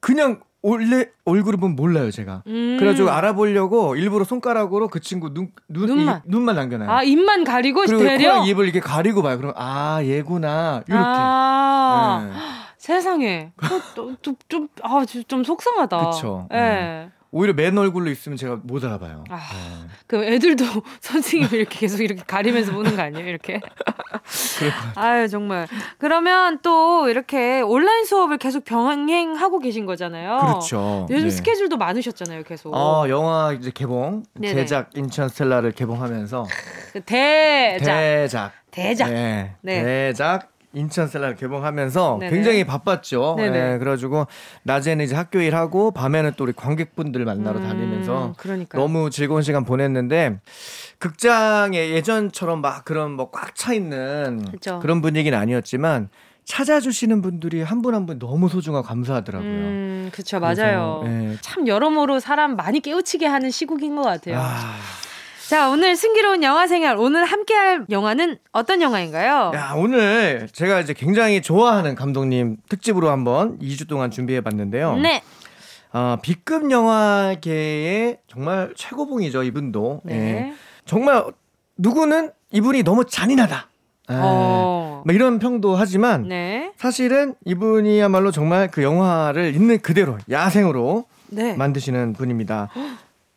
그냥 0.00 0.40
원래 0.62 1.06
얼굴을 1.24 1.58
보면 1.58 1.76
몰라요, 1.76 2.10
제가. 2.10 2.42
음. 2.46 2.76
그래가지고 2.78 3.10
알아보려고 3.10 3.94
일부러 3.96 4.24
손가락으로 4.24 4.88
그 4.88 5.00
친구 5.00 5.32
눈, 5.32 5.52
눈 5.68 5.86
눈만. 5.86 6.22
이, 6.24 6.30
눈만 6.30 6.56
남겨놔요. 6.56 6.90
아, 6.90 7.02
입만 7.04 7.44
가리고 7.44 7.82
그리고 7.86 8.02
대려? 8.02 8.44
입을 8.44 8.64
이렇게 8.64 8.80
가리고 8.80 9.22
봐요. 9.22 9.36
그럼, 9.38 9.52
아, 9.56 10.00
얘구나. 10.02 10.82
이렇게. 10.88 11.02
아. 11.04 12.28
네. 12.28 12.38
세상에. 12.78 13.52
좀, 13.94 14.16
좀, 14.22 14.36
좀, 14.48 14.68
아, 14.82 15.04
좀 15.26 15.44
속상하다. 15.44 16.10
그쵸. 16.10 16.48
예. 16.52 16.56
네. 16.56 17.10
오히려 17.30 17.52
맨 17.52 17.76
얼굴로 17.76 18.10
있으면 18.10 18.38
제가 18.38 18.58
못 18.62 18.84
알아봐요. 18.84 19.24
아, 19.28 19.36
네. 19.36 19.88
그 20.06 20.24
애들도 20.24 20.64
선생님이 21.00 21.50
이렇게 21.58 21.78
계속 21.80 22.00
이렇게 22.00 22.22
가리면서 22.26 22.72
보는 22.72 22.96
거 22.96 23.02
아니에요? 23.02 23.26
이렇게. 23.28 23.60
아유 24.94 25.28
정말. 25.28 25.66
그러면 25.98 26.58
또 26.62 27.08
이렇게 27.08 27.60
온라인 27.60 28.04
수업을 28.04 28.38
계속 28.38 28.64
병행하고 28.64 29.58
계신 29.58 29.84
거잖아요. 29.84 30.38
그렇죠. 30.38 31.06
요즘 31.10 31.24
네. 31.24 31.30
스케줄도 31.30 31.76
많으셨잖아요, 31.76 32.44
계속. 32.44 32.74
어, 32.74 33.06
영화 33.08 33.52
이제 33.52 33.70
개봉, 33.72 34.24
네네. 34.34 34.54
제작 34.54 34.90
인천 34.96 35.28
스텔라를 35.28 35.72
개봉하면서 35.72 36.46
그 36.92 37.00
대작. 37.02 37.84
대작. 37.84 38.52
대작. 38.70 39.10
네. 39.10 39.54
네. 39.60 39.82
대작 39.82 40.50
인천 40.74 41.08
셀라 41.08 41.34
개봉하면서 41.34 42.18
네네. 42.20 42.30
굉장히 42.34 42.64
바빴죠. 42.64 43.36
네, 43.38 43.78
그래가지고 43.78 44.26
낮에는 44.64 45.04
이제 45.04 45.14
학교 45.16 45.40
일하고 45.40 45.92
밤에는 45.92 46.32
또 46.36 46.44
우리 46.44 46.52
관객분들 46.52 47.24
만나러 47.24 47.58
음, 47.60 47.64
다니면서 47.66 48.34
그러니까요. 48.36 48.82
너무 48.82 49.08
즐거운 49.10 49.40
시간 49.42 49.64
보냈는데 49.64 50.40
극장에 50.98 51.90
예전처럼 51.90 52.60
막 52.60 52.84
그런 52.84 53.12
뭐 53.12 53.30
꽉 53.30 53.54
차 53.54 53.72
있는 53.72 54.44
그쵸. 54.50 54.78
그런 54.80 55.00
분위기는 55.00 55.36
아니었지만 55.38 56.10
찾아주시는 56.44 57.22
분들이 57.22 57.62
한 57.62 57.82
분 57.82 57.94
한분 57.94 58.18
너무 58.18 58.48
소중하고 58.48 58.86
감사하더라고요. 58.86 59.50
음, 59.50 60.10
그렇죠, 60.12 60.38
맞아요. 60.40 61.02
네. 61.04 61.36
참 61.40 61.66
여러모로 61.66 62.20
사람 62.20 62.56
많이 62.56 62.80
깨우치게 62.80 63.26
하는 63.26 63.50
시국인 63.50 63.96
것 63.96 64.02
같아요. 64.02 64.38
아... 64.38 64.74
자, 65.48 65.70
오늘 65.70 65.96
승기로운 65.96 66.42
영화 66.42 66.66
생활. 66.66 66.98
오늘 66.98 67.24
함께 67.24 67.54
할 67.54 67.86
영화는 67.88 68.36
어떤 68.52 68.82
영화인가요? 68.82 69.52
야, 69.54 69.72
오늘 69.78 70.46
제가 70.52 70.80
이제 70.80 70.92
굉장히 70.92 71.40
좋아하는 71.40 71.94
감독님 71.94 72.58
특집으로 72.68 73.08
한번 73.08 73.58
2주 73.58 73.88
동안 73.88 74.10
준비해 74.10 74.42
봤는데요. 74.42 74.96
네. 74.96 75.22
어, 75.94 76.18
B급 76.20 76.70
영화계의 76.70 78.18
정말 78.28 78.74
최고봉이죠, 78.76 79.42
이분도. 79.44 80.02
네. 80.04 80.14
예. 80.14 80.54
정말 80.84 81.24
누구는 81.78 82.30
이분이 82.50 82.82
너무 82.82 83.06
잔인하다. 83.06 83.68
어. 84.10 85.02
뭐 85.06 85.14
이런 85.14 85.38
평도 85.38 85.76
하지만 85.76 86.28
네. 86.28 86.72
사실은 86.76 87.34
이분이야말로 87.46 88.32
정말 88.32 88.70
그 88.70 88.82
영화를 88.82 89.54
있는 89.54 89.78
그대로 89.80 90.18
야생으로 90.30 91.06
네. 91.28 91.54
만드시는 91.54 92.12
분입니다. 92.12 92.68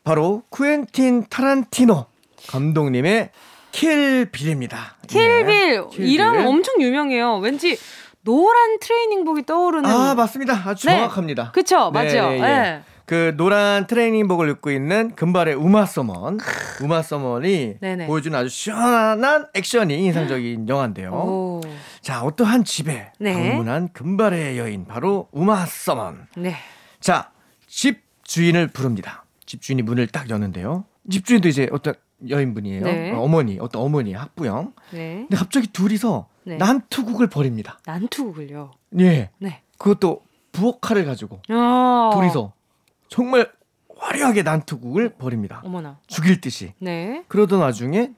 바로 0.04 0.42
쿠엔틴 0.50 1.26
타란티노 1.30 2.06
감독님의 2.48 3.30
킬빌입니다. 3.70 4.96
킬빌 5.06 5.88
네. 5.90 6.06
이름 6.06 6.46
엄청 6.46 6.80
유명해요. 6.80 7.38
왠지 7.38 7.78
노란 8.22 8.78
트레이닝복이 8.80 9.46
떠오르는. 9.46 9.88
아 9.88 10.14
맞습니다. 10.14 10.54
아주 10.54 10.86
네. 10.86 10.94
정확합니다. 10.96 11.52
그쵸 11.52 11.90
네, 11.92 12.02
맞죠. 12.02 12.28
네, 12.30 12.40
네. 12.40 12.82
그 13.06 13.34
노란 13.36 13.86
트레이닝복을 13.86 14.48
입고 14.50 14.70
있는 14.70 15.14
금발의 15.16 15.54
우마 15.54 15.86
서먼, 15.86 16.38
우마 16.82 17.02
서먼이 17.02 17.76
보여주는 18.06 18.38
아주 18.38 18.48
시원한 18.48 19.46
액션이 19.54 20.04
인상적인 20.04 20.68
영화인데요. 20.68 21.10
오. 21.10 21.60
자 22.00 22.22
어떠한 22.22 22.64
집에 22.64 23.12
네. 23.18 23.32
방문한 23.32 23.92
금발의 23.92 24.58
여인 24.58 24.86
바로 24.86 25.28
우마 25.32 25.66
서먼. 25.66 26.26
네. 26.36 26.54
자집 27.00 28.02
주인을 28.24 28.68
부릅니다. 28.68 29.21
집주인이 29.52 29.82
문을 29.82 30.06
딱 30.06 30.30
여는데요. 30.30 30.84
집주인도 31.10 31.46
이제 31.46 31.68
어떤 31.72 31.92
여인분이에요. 32.26 32.84
네. 32.84 33.10
어, 33.12 33.20
어머니, 33.20 33.58
어떤 33.60 33.82
어머니, 33.82 34.14
학부형. 34.14 34.72
네. 34.92 35.26
근데 35.28 35.36
갑자기 35.36 35.66
둘이서 35.66 36.26
네. 36.44 36.56
난투국을 36.56 37.26
벌입니다. 37.26 37.78
난투국을요? 37.84 38.70
예. 39.00 39.28
네. 39.38 39.60
그것도 39.76 40.22
부엌 40.52 40.80
칼을 40.80 41.04
가지고 41.04 41.42
아~ 41.48 42.10
둘이서 42.14 42.54
정말 43.08 43.52
화려하게 43.98 44.42
난투국을 44.42 45.16
벌입니다. 45.18 45.60
어머나. 45.64 45.98
죽일 46.06 46.40
듯이. 46.40 46.72
네. 46.78 47.22
그러던 47.28 47.60
와중에 47.60 48.12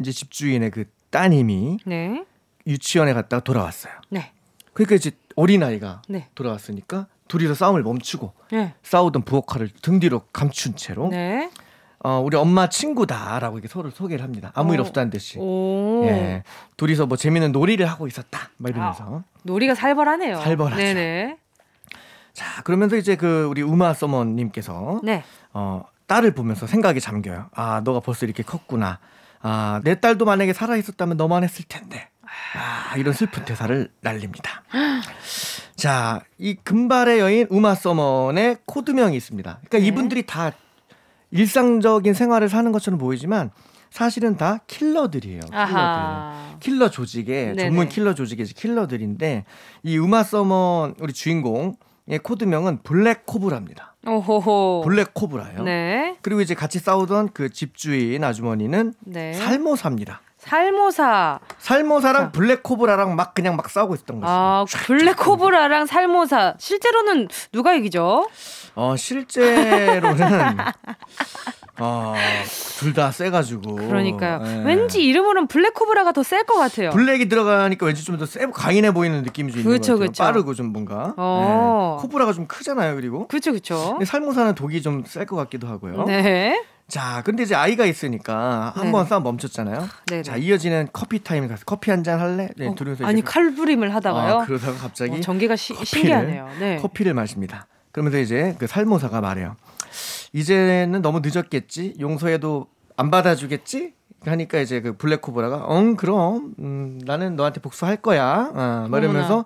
이제 0.00 0.10
집주인의 0.10 0.72
그 0.72 0.86
따님이 1.10 1.78
네. 1.86 2.24
유치원에 2.66 3.12
갔다가 3.12 3.44
돌아왔어요. 3.44 3.92
네. 4.10 4.32
그러니까 4.72 4.96
이제 4.96 5.12
어린아이가 5.36 6.02
네. 6.08 6.28
돌아왔으니까 6.34 7.06
둘이서 7.28 7.54
싸움을 7.54 7.82
멈추고 7.82 8.32
네. 8.52 8.74
싸우던 8.82 9.22
부엌칼을 9.22 9.70
등 9.82 10.00
뒤로 10.00 10.20
감춘 10.32 10.76
채로 10.76 11.08
네. 11.08 11.50
어, 12.00 12.20
우리 12.22 12.36
엄마 12.36 12.68
친구다라고 12.68 13.56
이렇게 13.56 13.68
서로 13.68 13.90
소개를 13.90 14.22
합니다. 14.22 14.52
아무 14.54 14.74
일 14.74 14.80
어. 14.80 14.82
없다는 14.82 15.08
듯이. 15.08 15.38
오. 15.38 16.04
예. 16.04 16.42
둘이서 16.76 17.06
뭐 17.06 17.16
재밌는 17.16 17.50
놀이를 17.52 17.86
하고 17.86 18.06
있었다. 18.06 18.50
막 18.58 18.68
이러면서. 18.68 19.04
아, 19.04 19.24
놀이가 19.42 19.74
살벌하네요. 19.74 20.36
살벌하죠. 20.36 20.76
네네. 20.76 21.38
자, 22.34 22.62
그러면서 22.62 22.96
이제 22.96 23.16
그 23.16 23.46
우리 23.48 23.62
우마 23.62 23.94
서먼님께서 23.94 25.00
네. 25.02 25.24
어, 25.54 25.84
딸을 26.06 26.34
보면서 26.34 26.66
생각이 26.66 27.00
잠겨요. 27.00 27.48
아, 27.54 27.80
너가 27.82 28.00
벌써 28.00 28.26
이렇게 28.26 28.42
컸구나. 28.42 28.98
아, 29.40 29.80
내 29.82 29.98
딸도 29.98 30.26
만약에 30.26 30.52
살아 30.52 30.76
있었다면 30.76 31.16
너만 31.16 31.42
했을 31.42 31.64
텐데. 31.66 32.08
아, 32.56 32.96
이런 32.96 33.14
슬픈 33.14 33.44
대사를 33.44 33.88
날립니다. 34.00 34.62
자, 35.76 36.22
이 36.38 36.54
금발의 36.54 37.20
여인 37.20 37.46
우마 37.50 37.74
서먼의 37.74 38.58
코드명이 38.66 39.16
있습니다. 39.16 39.58
그러니까 39.64 39.78
네. 39.78 39.86
이분들이 39.86 40.24
다 40.26 40.52
일상적인 41.30 42.14
생활을 42.14 42.48
사는 42.48 42.70
것처럼 42.70 42.98
보이지만 42.98 43.50
사실은 43.90 44.36
다 44.36 44.60
킬러들이에요. 44.66 45.40
킬러들. 45.40 46.58
킬러 46.60 46.90
조직의 46.90 47.46
네네. 47.54 47.62
전문 47.64 47.88
킬러 47.88 48.14
조직의 48.14 48.46
킬러들인데 48.46 49.44
이 49.82 49.98
우마 49.98 50.22
서먼 50.22 50.94
우리 51.00 51.12
주인공 51.12 51.74
의 52.06 52.18
코드명은 52.18 52.82
블랙 52.82 53.24
코브라입니다. 53.24 53.96
오호호. 54.06 54.82
블랙 54.84 55.14
코브라예요. 55.14 55.62
네. 55.62 56.18
그리고 56.20 56.42
이제 56.42 56.54
같이 56.54 56.78
싸우던 56.78 57.30
그 57.32 57.48
집주인 57.48 58.22
아주머니는 58.22 58.92
네. 59.00 59.32
살모사입니다. 59.32 60.20
살모사. 60.44 61.40
살모사랑 61.58 62.32
블랙코브라랑 62.32 63.16
막 63.16 63.34
그냥 63.34 63.56
막 63.56 63.68
싸우고 63.70 63.94
있었던 63.94 64.20
거죠. 64.20 64.30
아, 64.30 64.64
블랙코브라랑 64.86 65.86
살모사. 65.86 66.54
실제로는 66.58 67.28
누가 67.52 67.72
이기죠? 67.74 68.28
어, 68.74 68.94
실제로는 68.96 70.58
어, 71.80 72.14
둘다 72.78 73.10
세가지고. 73.10 73.74
그러니까요. 73.74 74.38
네. 74.38 74.62
왠지 74.64 75.02
이름으로는 75.02 75.48
블랙코브라가 75.48 76.12
더 76.12 76.22
셀 76.22 76.44
것 76.44 76.56
같아요. 76.58 76.90
블랙이 76.90 77.28
들어가니까 77.28 77.86
왠지 77.86 78.04
좀 78.04 78.14
더 78.18 78.26
세, 78.26 78.46
강인해 78.46 78.92
보이는 78.92 79.22
느낌이 79.22 79.50
좀 79.50 79.64
그쵸, 79.64 79.94
있는 79.94 80.06
것 80.06 80.12
같아요. 80.12 80.28
빠르고 80.32 80.54
좀 80.54 80.66
뭔가. 80.72 81.14
어. 81.16 81.96
네. 81.98 82.02
코브라가 82.02 82.32
좀 82.32 82.46
크잖아요, 82.46 82.94
그리고. 82.94 83.26
그렇죠, 83.28 83.50
그렇죠. 83.50 83.98
살모사는 84.04 84.54
독이 84.54 84.82
좀 84.82 85.02
셀 85.06 85.26
것 85.26 85.34
같기도 85.36 85.66
하고요. 85.66 86.04
네. 86.04 86.62
자, 86.88 87.22
근데 87.24 87.42
이제 87.42 87.54
아이가 87.54 87.86
있으니까 87.86 88.72
한번 88.76 89.04
네. 89.04 89.08
싸움 89.08 89.22
멈췄잖아요. 89.24 89.88
네네. 90.06 90.22
자, 90.22 90.36
이어지는 90.36 90.88
커피 90.92 91.22
타임 91.24 91.48
가서 91.48 91.64
커피 91.64 91.90
한 91.90 92.04
잔 92.04 92.20
할래? 92.20 92.50
네, 92.56 92.68
어, 92.68 92.74
둘이서 92.74 93.06
아니 93.06 93.22
칼부림을 93.22 93.94
하다가요. 93.94 94.34
아, 94.40 94.44
그러다가 94.44 94.76
갑자기 94.76 95.12
어, 95.16 95.20
전개가 95.20 95.56
시, 95.56 95.72
커피를, 95.72 95.86
신기하네요. 95.86 96.48
네. 96.60 96.76
커피를 96.76 97.14
마십니다. 97.14 97.66
그러면서 97.92 98.18
이제 98.18 98.54
그 98.58 98.66
살모사가 98.66 99.20
말해요. 99.22 99.56
이제는 100.32 101.00
너무 101.00 101.20
늦었겠지. 101.24 101.94
용서해도 101.98 102.66
안 102.96 103.10
받아주겠지. 103.10 103.94
하니까 104.30 104.58
이제 104.58 104.80
그 104.80 104.96
블랙코브라가 104.96 105.66
응 105.70 105.96
그럼 105.96 106.54
음, 106.58 107.00
나는 107.04 107.36
너한테 107.36 107.60
복수할 107.60 107.96
거야. 107.96 108.50
어, 108.54 108.86
말하면서 108.88 109.44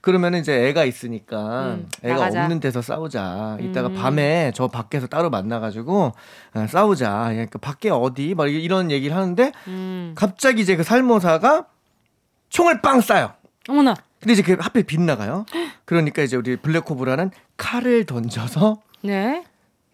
그러면 0.00 0.34
이제 0.34 0.68
애가 0.68 0.84
있으니까 0.84 1.74
음, 1.74 1.88
애가 2.02 2.14
나가자. 2.14 2.42
없는 2.42 2.60
데서 2.60 2.82
싸우자. 2.82 3.58
이따가 3.60 3.88
음. 3.88 3.94
밤에 3.94 4.52
저 4.54 4.68
밖에서 4.68 5.06
따로 5.06 5.30
만나가지고 5.30 6.12
어, 6.54 6.66
싸우자. 6.68 7.28
그러니까 7.30 7.58
밖에 7.58 7.90
어디 7.90 8.34
막 8.34 8.46
이런 8.52 8.90
얘기를 8.90 9.16
하는데 9.16 9.52
음. 9.66 10.12
갑자기 10.16 10.62
이제 10.62 10.76
그 10.76 10.82
살모사가 10.82 11.66
총을 12.48 12.80
빵 12.80 13.00
쏴요. 13.00 13.34
어머나. 13.68 13.94
근데 14.20 14.32
이제 14.32 14.42
그 14.42 14.56
하필 14.58 14.82
빗나가요. 14.84 15.46
그러니까 15.84 16.22
이제 16.22 16.36
우리 16.36 16.56
블랙코브라는 16.56 17.30
칼을 17.56 18.04
던져서 18.04 18.78
네. 19.02 19.44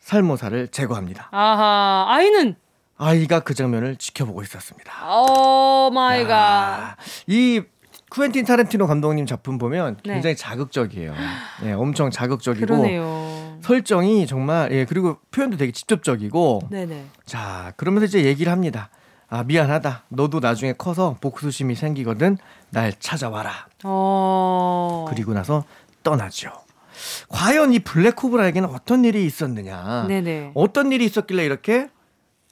살모사를 0.00 0.68
제거합니다. 0.68 1.28
아하. 1.30 2.06
아이는 2.08 2.56
아이가 2.96 3.40
그 3.40 3.54
장면을 3.54 3.96
지켜보고 3.96 4.42
있었습니다. 4.42 4.92
Oh 5.10 5.90
my 5.90 6.26
god. 6.26 6.96
이 7.26 7.62
쿠엔틴 8.10 8.44
타란티노 8.44 8.86
감독님 8.86 9.26
작품 9.26 9.58
보면 9.58 9.96
네. 10.04 10.14
굉장히 10.14 10.36
네. 10.36 10.40
자극적이에요. 10.40 11.14
네, 11.62 11.72
엄청 11.72 12.10
자극적이고 12.10 12.66
그러네요. 12.66 13.58
설정이 13.62 14.26
정말 14.26 14.70
예 14.72 14.84
그리고 14.84 15.18
표현도 15.32 15.56
되게 15.56 15.72
직접적이고. 15.72 16.68
네네. 16.70 17.06
자 17.26 17.72
그러면서 17.76 18.06
이제 18.06 18.24
얘기를 18.24 18.52
합니다. 18.52 18.90
아 19.28 19.42
미안하다. 19.42 20.04
너도 20.10 20.38
나중에 20.38 20.74
커서 20.74 21.16
복수심이 21.20 21.74
생기거든. 21.74 22.38
날 22.70 22.92
찾아와라. 23.00 23.66
어... 23.82 25.06
그리고 25.08 25.32
나서 25.32 25.64
떠나죠. 26.04 26.52
과연 27.28 27.72
이 27.72 27.80
블랙호브라에게는 27.80 28.68
어떤 28.68 29.04
일이 29.04 29.24
있었느냐. 29.26 30.06
네네. 30.06 30.52
어떤 30.54 30.92
일이 30.92 31.04
있었길래 31.04 31.44
이렇게 31.44 31.88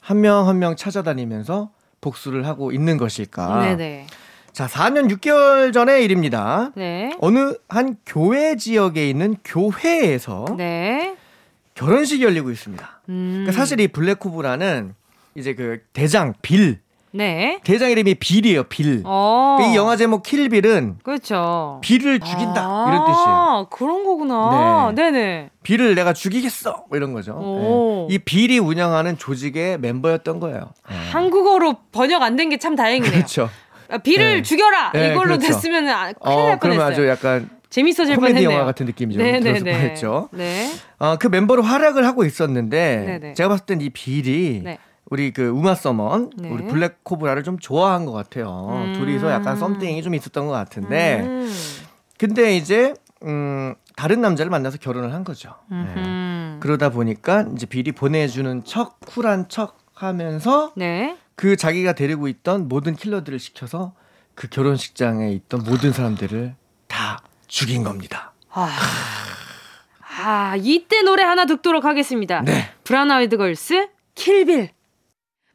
한 0.02 0.18
명 0.20 0.46
한 0.48 0.58
명 0.58 0.76
찾아다니면서 0.76 1.70
복수를 2.00 2.46
하고 2.46 2.72
있는 2.72 2.96
것일까. 2.98 3.60
네네. 3.62 4.06
자, 4.52 4.66
4년 4.66 5.08
6개월 5.10 5.72
전의 5.72 6.04
일입니다. 6.04 6.72
네. 6.74 7.16
어느 7.20 7.54
한 7.68 7.96
교회 8.04 8.56
지역에 8.56 9.08
있는 9.08 9.36
교회에서 9.44 10.44
네. 10.58 11.16
결혼식이 11.74 12.22
열리고 12.22 12.50
있습니다. 12.50 13.00
음. 13.08 13.30
그러니까 13.44 13.52
사실 13.52 13.80
이 13.80 13.88
블랙호브라는 13.88 14.94
이제 15.36 15.54
그 15.54 15.80
대장 15.94 16.34
빌 16.42 16.80
네. 17.14 17.60
대장 17.64 17.90
이름이 17.90 18.14
빌이에요, 18.16 18.64
빌. 18.64 19.02
어. 19.04 19.58
이 19.60 19.76
영화 19.76 19.96
제목 19.96 20.22
킬빌은 20.22 20.96
그렇죠. 21.02 21.78
빌을 21.82 22.20
죽인다 22.20 22.62
아~ 22.64 22.84
이런 22.88 23.04
뜻이에요. 23.06 23.66
그런 23.70 24.04
거구나. 24.04 24.92
네. 24.94 25.10
네네. 25.10 25.50
빌을 25.62 25.94
내가 25.94 26.12
죽이겠어 26.12 26.84
뭐 26.88 26.96
이런 26.96 27.12
거죠. 27.12 27.38
네. 28.08 28.14
이 28.14 28.18
빌이 28.18 28.58
운영하는 28.58 29.18
조직의 29.18 29.78
멤버였던 29.78 30.40
거예요. 30.40 30.70
네. 30.88 30.96
한국어로 31.10 31.76
번역 31.92 32.22
안 32.22 32.36
된 32.36 32.48
게 32.48 32.56
참 32.58 32.74
다행이네요. 32.76 33.12
그렇죠. 33.12 33.50
아, 33.90 33.98
빌을 33.98 34.36
네. 34.36 34.42
죽여라 34.42 34.92
네, 34.92 35.10
이걸로 35.10 35.36
그렇죠. 35.36 35.48
됐으면 35.48 35.88
아, 35.88 36.12
큰일 36.12 36.14
날 36.14 36.14
어, 36.20 36.24
뻔했어요. 36.34 36.58
그러면 36.60 36.86
아주 36.86 37.06
약간 37.08 37.50
재밌어질 37.68 38.16
코미디 38.16 38.32
뻔했네요. 38.34 38.54
영화 38.54 38.64
같은 38.64 38.86
느낌이죠. 38.86 39.20
네네네. 39.22 39.60
뻔했죠. 39.72 40.28
네. 40.32 40.70
어, 40.98 41.16
그 41.18 41.26
멤버로 41.26 41.62
활약을 41.62 42.06
하고 42.06 42.24
있었는데 42.24 43.04
네네. 43.20 43.34
제가 43.34 43.50
봤을 43.50 43.66
땐 43.66 43.80
이 43.82 43.90
빌이 43.90 44.62
네. 44.64 44.78
우리 45.12 45.30
그 45.30 45.46
우마 45.48 45.74
서먼 45.74 46.30
네. 46.38 46.48
우리 46.48 46.64
블랙 46.64 47.04
코브라를 47.04 47.42
좀 47.42 47.58
좋아한 47.58 48.06
것 48.06 48.12
같아요. 48.12 48.68
음. 48.70 48.94
둘이서 48.94 49.30
약간 49.30 49.58
썸띵이 49.58 50.02
좀 50.02 50.14
있었던 50.14 50.46
것 50.46 50.52
같은데 50.54 51.20
음. 51.20 51.54
근데 52.18 52.56
이제 52.56 52.94
음 53.22 53.74
다른 53.94 54.22
남자를 54.22 54.48
만나서 54.48 54.78
결혼을 54.78 55.12
한 55.12 55.22
거죠. 55.22 55.54
네. 55.70 56.56
그러다 56.60 56.88
보니까 56.88 57.44
이제 57.54 57.66
빌이 57.66 57.92
보내주는 57.92 58.64
척 58.64 59.00
쿨한 59.00 59.50
척 59.50 59.76
하면서 59.92 60.72
네. 60.76 61.18
그 61.36 61.56
자기가 61.56 61.92
데리고 61.92 62.26
있던 62.26 62.68
모든 62.68 62.96
킬러들을 62.96 63.38
시켜서 63.38 63.92
그 64.34 64.48
결혼식장에 64.48 65.30
있던 65.32 65.62
모든 65.66 65.92
사람들을 65.92 66.54
다 66.86 67.20
죽인 67.48 67.84
겁니다. 67.84 68.32
아, 68.48 68.70
아 70.24 70.56
이때 70.56 71.02
노래 71.02 71.22
하나 71.22 71.44
듣도록 71.44 71.84
하겠습니다. 71.84 72.40
네. 72.40 72.70
브라운 72.82 73.10
아이드 73.10 73.36
걸스 73.36 73.88
킬빌. 74.14 74.70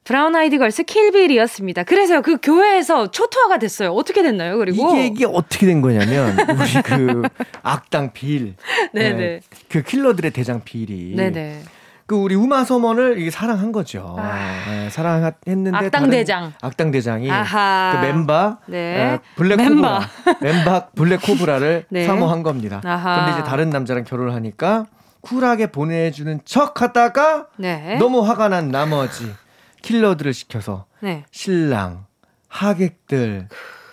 브라운 0.07 0.33
아이드 0.37 0.57
걸스 0.57 0.83
킬빌이었습니다. 0.83 1.83
그래서 1.83 2.21
그 2.21 2.37
교회에서 2.41 3.11
초토화가 3.11 3.59
됐어요. 3.59 3.91
어떻게 3.91 4.23
됐나요? 4.23 4.57
그리고 4.57 4.95
이게, 4.95 5.07
이게 5.07 5.25
어떻게 5.25 5.65
된 5.65 5.81
거냐면 5.81 6.33
우리 6.49 6.81
그 6.81 7.23
악당 7.61 8.13
빌, 8.13 8.55
네네, 8.93 9.17
네, 9.17 9.39
그 9.67 9.83
킬러들의 9.83 10.31
대장 10.31 10.61
빌이, 10.63 11.13
네네. 11.17 11.61
그 12.05 12.15
우리 12.15 12.35
우마 12.35 12.63
서먼을 12.63 13.19
이게 13.19 13.29
사랑한 13.29 13.73
거죠. 13.73 14.15
아. 14.17 14.63
네, 14.69 14.89
사랑했는데 14.89 15.77
악당 15.77 16.09
대장, 16.09 16.53
악당 16.61 16.91
대장이 16.91 17.29
아하. 17.29 17.97
그 17.99 18.05
멤버, 18.05 18.59
네. 18.67 19.15
어, 19.15 19.19
블랙 19.35 19.57
멤버, 19.57 19.99
멤버 20.39 20.87
블랙 20.95 21.21
코브라를 21.21 21.83
네. 21.91 22.05
사모한 22.05 22.43
겁니다. 22.43 22.79
아하. 22.85 23.25
근데 23.25 23.31
이제 23.33 23.43
다른 23.43 23.71
남자랑 23.71 24.05
결혼을 24.05 24.33
하니까 24.35 24.85
쿨하게 25.19 25.67
보내주는 25.67 26.39
척하다가 26.45 27.47
네. 27.57 27.97
너무 27.99 28.21
화가 28.25 28.47
난 28.47 28.69
나머지. 28.69 29.33
킬러들을 29.87 30.33
시켜서 30.33 30.85
네. 30.99 31.23
신랑, 31.31 32.05
하객들 32.49 33.47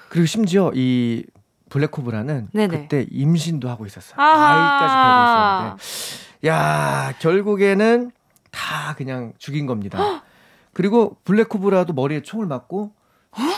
그리고 0.09 0.27
심지어 0.27 0.73
이 0.75 1.25
블랙호브라는 1.71 2.49
네네. 2.53 2.67
그때 2.69 3.07
임신도 3.11 3.69
하고 3.69 3.87
있었어요. 3.87 4.15
아하. 4.21 5.77
아이까지 5.77 5.79
배고 5.79 5.79
있었는데 5.79 6.49
야 6.49 7.15
결국에는 7.21 8.11
다 8.51 8.95
그냥 8.97 9.35
죽인 9.39 9.67
겁니다. 9.67 9.99
그리고 10.73 11.17
블랙호브라도 11.25 11.93
머리에 11.93 12.23
총을 12.23 12.47
맞고 12.47 12.91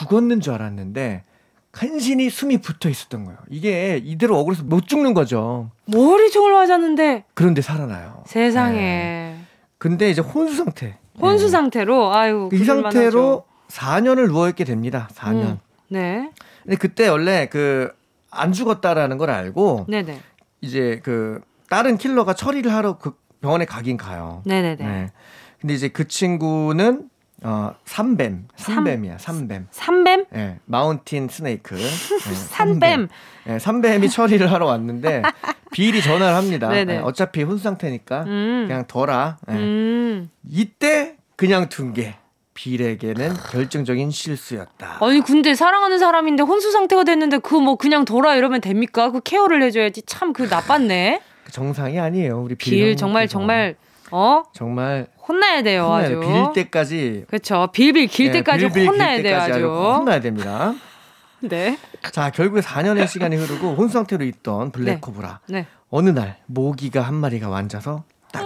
죽었는 0.01 0.41
줄 0.43 0.53
알았는데 0.53 1.25
간신히 1.73 2.29
숨이 2.29 2.59
붙어 2.59 2.91
있었던 2.91 3.25
거예요. 3.25 3.39
이게 3.49 3.99
이대로 4.05 4.39
억울해서 4.39 4.63
못 4.65 4.87
죽는 4.87 5.15
거죠. 5.15 5.71
머리 5.87 6.31
총을 6.31 6.53
맞았는데 6.53 7.25
그런데 7.33 7.63
살아나요. 7.63 8.25
세상에. 8.27 8.79
네. 8.79 9.41
근데 9.79 10.11
이제 10.11 10.21
혼수 10.21 10.57
상태. 10.57 10.99
혼수 11.21 11.45
네. 11.47 11.51
상태로 11.51 12.13
아유 12.15 12.49
이 12.53 12.59
상태로 12.59 13.45
4년을 13.69 14.29
누워 14.29 14.49
있게 14.49 14.65
됩니다. 14.65 15.09
4년. 15.15 15.43
음, 15.43 15.59
네. 15.89 16.31
근데 16.65 16.77
그때 16.77 17.09
원래 17.09 17.47
그 17.47 17.93
안 18.37 18.53
죽었다라는 18.53 19.19
걸 19.19 19.31
알고 19.31 19.87
네네. 19.89 20.21
이제 20.61 21.01
그 21.03 21.41
다른 21.69 21.97
킬러가 21.97 22.35
처리를 22.35 22.73
하러 22.73 22.99
그 22.99 23.15
병원에 23.41 23.65
가긴 23.65 23.97
가요. 23.97 24.43
네네네. 24.45 24.85
네. 24.85 25.13
근데 25.61 25.75
이제 25.75 25.89
그 25.89 26.07
친구는 26.07 27.09
어, 27.43 27.75
삼뱀. 27.85 28.49
삼뱀이야, 28.57 29.19
삼뱀. 29.19 29.69
삼뱀? 29.71 30.25
예, 30.35 30.37
네, 30.37 30.59
마운틴 30.65 31.29
스네이크. 31.29 31.75
네, 31.75 32.35
삼뱀. 32.35 33.09
예, 33.47 33.53
네, 33.53 33.59
삼뱀이 33.59 34.09
처리를 34.09 34.51
하러 34.51 34.67
왔는데, 34.67 35.23
비일이 35.73 36.01
전화를 36.03 36.35
합니다. 36.35 36.69
네, 36.71 36.99
어차피 36.99 37.43
혼수 37.43 37.63
상태니까, 37.65 38.23
음. 38.25 38.65
그냥 38.69 38.85
둬라. 38.89 39.37
예. 39.51 39.53
음. 39.55 40.31
이때 40.49 41.17
그냥 41.37 41.69
둔 41.69 41.93
게, 41.93 42.17
빌에게는 42.55 43.35
결정적인 43.51 44.11
실수였다. 44.11 44.97
아니 45.03 45.21
근데 45.21 45.55
사랑하는 45.55 45.99
사람인데 45.99 46.43
혼수 46.43 46.73
상태가 46.73 47.05
됐는데 47.05 47.37
그 47.39 47.57
뭐 47.61 47.77
그냥 47.77 48.07
돌아 48.07 48.35
이러면 48.35 48.63
됩니까? 48.63 49.11
그 49.11 49.21
케어를 49.21 49.63
해줘야지 49.63 50.03
참 50.07 50.33
그 50.33 50.45
나빴네. 50.45 51.21
그 51.45 51.53
정상이 51.53 52.01
아니에요 52.01 52.41
우리 52.41 52.55
빌. 52.55 52.71
빌 52.73 52.97
정말 52.97 53.29
정말 53.29 53.77
어 54.13 54.43
정말 54.53 55.09
혼나야 55.29 55.63
돼요, 55.63 55.85
혼나야 55.85 56.07
아주. 56.07 56.21
빌 56.21 56.65
때까지. 56.65 57.25
그렇죠. 57.29 57.69
빌빌 57.73 58.07
길 58.07 58.27
네, 58.27 58.33
때까지 58.39 58.65
빌빌 58.69 58.89
혼나야 58.89 59.23
돼요, 59.23 59.39
아주. 59.41 59.67
혼나야 59.67 60.21
됩니다. 60.21 60.75
네. 61.41 61.79
자, 62.13 62.31
결국에 62.31 62.61
4년의 62.61 63.09
시간이 63.09 63.37
흐르고 63.37 63.75
혼 63.75 63.89
상태로 63.89 64.25
있던 64.25 64.71
블랙코브라. 64.73 65.41
네. 65.49 65.61
네. 65.61 65.67
어느 65.91 66.11
날 66.11 66.39
모기가 66.47 67.03
한 67.03 67.15
마리가 67.15 67.55
앉아서 67.55 68.05
딱 68.33 68.45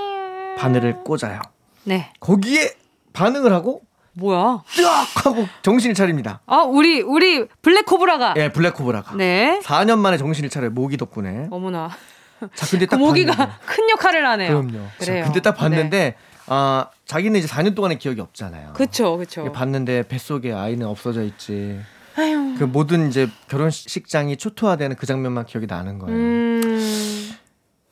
바늘을 0.59 1.05
꽂아요. 1.05 1.41
네. 1.85 2.13
거기에 2.21 2.73
반응을 3.13 3.53
하고 3.53 3.83
뭐야? 4.13 4.63
뜨악 4.75 5.27
하고 5.27 5.47
정신을 5.63 5.95
차립니다. 5.95 6.41
아, 6.47 6.59
우리 6.63 7.01
우리 7.01 7.47
블랙코브라가. 7.63 8.35
예, 8.37 8.51
블랙코브라가. 8.51 9.15
네. 9.17 9.61
4년 9.63 9.99
만에 9.99 10.17
정신을 10.19 10.51
차려요. 10.51 10.71
모기 10.71 10.97
덕분에. 10.97 11.49
어머나. 11.51 11.91
자, 12.55 12.67
근데 12.67 12.87
딱 12.87 12.97
그 12.97 13.03
모기가 13.03 13.35
봤는데. 13.35 13.59
큰 13.67 13.91
역할을 13.91 14.27
하네요. 14.27 14.49
그럼요. 14.49 14.87
그래요. 14.99 15.23
자, 15.23 15.25
근데 15.25 15.41
딱 15.41 15.53
봤는데 15.57 15.99
네. 15.99 16.15
아, 16.47 16.87
자기는 17.07 17.39
이제 17.39 17.47
4년 17.49 17.75
동안의 17.75 17.99
기억이 17.99 18.21
없잖아요. 18.21 18.73
그렇죠. 18.73 19.17
그렇죠. 19.17 19.51
봤는데 19.53 20.05
뱃속에 20.09 20.53
아이는 20.53 20.87
없어져 20.87 21.23
있지. 21.25 21.81
아유. 22.17 22.55
그 22.59 22.65
모든 22.65 23.09
이제 23.09 23.29
결혼식장이 23.49 24.37
초토화되는 24.37 24.97
그 24.97 25.07
장면만 25.07 25.47
기억이 25.47 25.67
나는 25.67 25.99
거예요. 25.99 26.17
음... 26.17 27.31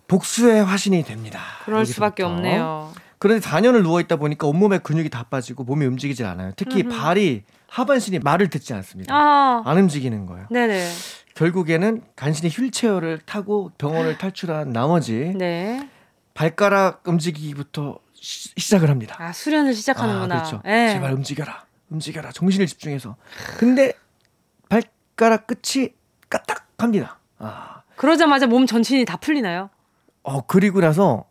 복수의 0.08 0.64
화신이 0.64 1.04
됩니다. 1.04 1.40
그럴 1.64 1.80
여기서부터. 1.80 1.94
수밖에 1.94 2.22
없네요. 2.22 2.92
그런데 3.18 3.46
4년을 3.46 3.82
누워 3.82 4.00
있다 4.00 4.16
보니까 4.16 4.46
온몸에 4.46 4.78
근육이 4.78 5.10
다 5.10 5.24
빠지고 5.28 5.64
몸이 5.64 5.84
움직이질 5.86 6.24
않아요. 6.26 6.52
특히 6.56 6.82
음흠. 6.82 6.96
발이 6.96 7.42
하반신이 7.68 8.20
말을 8.20 8.48
듣지 8.48 8.72
않습니다. 8.74 9.14
아. 9.14 9.62
안 9.66 9.76
움직이는 9.78 10.24
거예요. 10.26 10.46
네네. 10.50 10.88
결국에는 11.38 12.02
간신히 12.16 12.48
휠체어를 12.50 13.20
타고 13.24 13.70
병원을 13.78 14.18
탈출한 14.18 14.72
나머지 14.72 15.32
네. 15.36 15.88
발가락 16.34 17.06
움직이기부터 17.06 18.00
시, 18.12 18.68
작을 18.68 18.90
합니다. 18.90 19.14
아 19.20 19.32
수련을 19.32 19.72
시작하는구나. 19.72 20.34
아, 20.34 20.38
그렇죠. 20.38 20.60
네. 20.64 20.92
제발 20.94 21.12
움직여라, 21.12 21.64
움직여라, 21.90 22.32
정신을 22.32 22.66
집중해서. 22.66 23.14
근데 23.56 23.92
발가락 24.68 25.46
끝이 25.46 25.90
까딱합니다. 26.28 27.20
아. 27.38 27.82
그러자마자 27.94 28.48
몸 28.48 28.66
전신이 28.66 29.04
다 29.04 29.16
풀리나요? 29.16 29.70
어 30.24 30.40
그리고 30.40 30.80
나서 30.80 31.26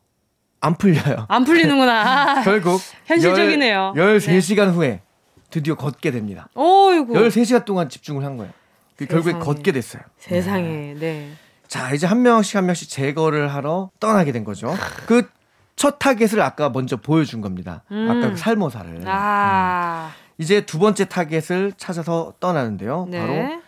안 0.62 0.76
풀려요. 0.78 1.26
안 1.28 1.44
풀리는구나. 1.44 2.44
결국 2.48 2.80
현실적이네요. 3.08 3.94
13시간 3.98 4.68
네. 4.68 4.72
후에 4.72 5.02
드디어 5.50 5.76
걷게 5.76 6.12
됩니다. 6.12 6.48
어이구. 6.54 7.14
13시간 7.14 7.66
동안 7.66 7.90
집중을 7.90 8.24
한 8.24 8.38
거예요. 8.38 8.54
그 8.98 9.06
결국에 9.06 9.34
걷게 9.34 9.72
됐어요. 9.72 10.02
세상에, 10.18 10.94
네. 10.94 10.96
네. 11.00 11.32
자, 11.68 11.94
이제 11.94 12.08
한 12.08 12.22
명씩 12.22 12.56
한 12.56 12.66
명씩 12.66 12.90
제거를 12.90 13.54
하러 13.54 13.90
떠나게 14.00 14.32
된 14.32 14.44
거죠. 14.44 14.76
그 15.06 15.38
첫 15.78 16.00
타겟을 16.00 16.42
아까 16.42 16.70
먼저 16.70 16.98
보여준 16.98 17.40
겁니다. 17.40 17.84
음. 17.92 18.08
아까 18.10 18.32
그 18.32 18.36
살모사를. 18.36 19.04
아. 19.06 20.12
음. 20.12 20.28
이제 20.40 20.66
두 20.66 20.80
번째 20.80 21.06
타겟을 21.06 21.74
찾아서 21.78 22.34
떠나는데요. 22.40 23.08
네. 23.10 23.20
바로 23.20 23.62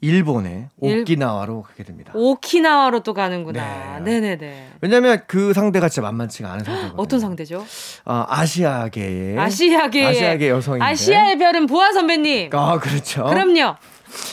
일본의 0.00 0.68
오키나와로 0.80 1.62
가게 1.62 1.84
됩니다. 1.84 2.12
오키나와로 2.16 3.00
또 3.04 3.14
가는구나. 3.14 4.00
네. 4.00 4.20
네네네. 4.20 4.68
왜냐하면 4.80 5.22
그 5.28 5.52
상대가 5.52 5.88
진짜 5.88 6.02
만만치가 6.02 6.50
않은 6.50 6.64
상대거든요. 6.64 7.00
어떤 7.00 7.20
상대죠? 7.20 7.64
어, 8.04 8.24
아시아계의 8.28 9.38
아시아계 9.38 10.06
아시아계 10.06 10.48
여성인데 10.48 10.84
아시아의 10.84 11.38
별은 11.38 11.68
보아 11.68 11.92
선배님. 11.92 12.50
아 12.52 12.80
그렇죠. 12.80 13.24
그럼요. 13.26 13.76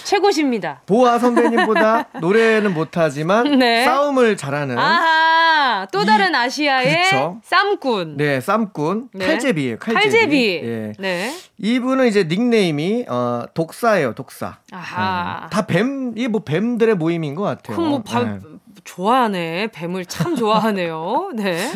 최고십니다. 0.04 0.82
보아 0.86 1.20
선배님보다 1.20 2.08
노래는 2.20 2.74
못하지만 2.74 3.60
네. 3.60 3.86
싸움을 3.86 4.38
잘하는. 4.38 4.78
아하, 4.78 5.88
또 5.92 6.04
다른 6.06 6.32
이, 6.32 6.36
아시아의 6.36 6.96
그렇죠. 7.10 7.42
쌈꾼. 7.44 8.18
네, 8.18 8.42
쌈꾼. 8.42 9.10
네. 9.14 9.26
칼제비예요. 9.26 9.78
칼제비. 9.80 10.04
칼제비. 10.12 10.62
예. 10.64 10.94
네. 11.00 11.36
이분은 11.58 12.08
이제 12.08 12.24
닉네임이 12.24 13.06
어, 13.08 13.44
독사예요, 13.54 14.14
독사. 14.16 14.58
아하. 14.72 15.42
네. 15.44 15.50
다 15.50 15.66
뱀, 15.66 16.14
이게 16.16 16.28
뭐 16.28 16.42
뱀들의 16.44 16.96
모임인 16.96 17.36
것 17.36 17.44
같아요. 17.44 17.76
그럼 17.78 17.90
뭐 17.90 18.04
바, 18.04 18.24
네. 18.24 18.40
좋아하네. 18.84 19.68
뱀을 19.72 20.06
참 20.06 20.36
좋아하네요. 20.36 21.32
네. 21.36 21.70